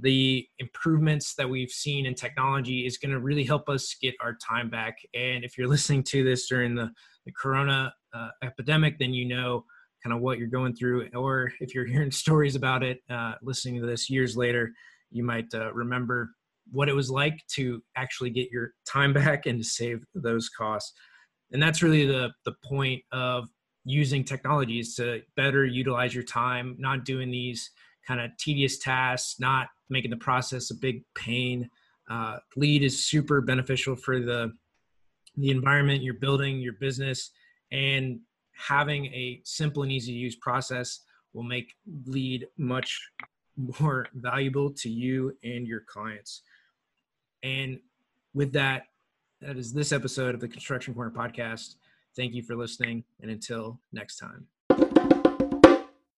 [0.00, 4.36] The improvements that we've seen in technology is going to really help us get our
[4.44, 4.96] time back.
[5.14, 6.90] And if you're listening to this during the,
[7.26, 9.64] the corona uh, epidemic, then you know
[10.02, 11.08] kind of what you're going through.
[11.14, 14.72] Or if you're hearing stories about it, uh, listening to this years later,
[15.10, 16.30] you might uh, remember
[16.70, 20.92] what it was like to actually get your time back and to save those costs.
[21.52, 23.48] And that's really the the point of
[23.84, 27.70] using technologies to better utilize your time, not doing these
[28.06, 31.68] kind of tedious tasks, not making the process a big pain.
[32.08, 34.52] Uh, LEED is super beneficial for the
[35.36, 37.30] the environment you're building, your business,
[37.72, 38.20] and
[38.52, 41.00] having a simple and easy to use process
[41.32, 41.72] will make
[42.06, 43.00] LEED much
[43.80, 46.42] more valuable to you and your clients.
[47.42, 47.78] And
[48.34, 48.84] with that,
[49.40, 51.76] that is this episode of the Construction Corner podcast.
[52.16, 54.46] Thank you for listening, and until next time.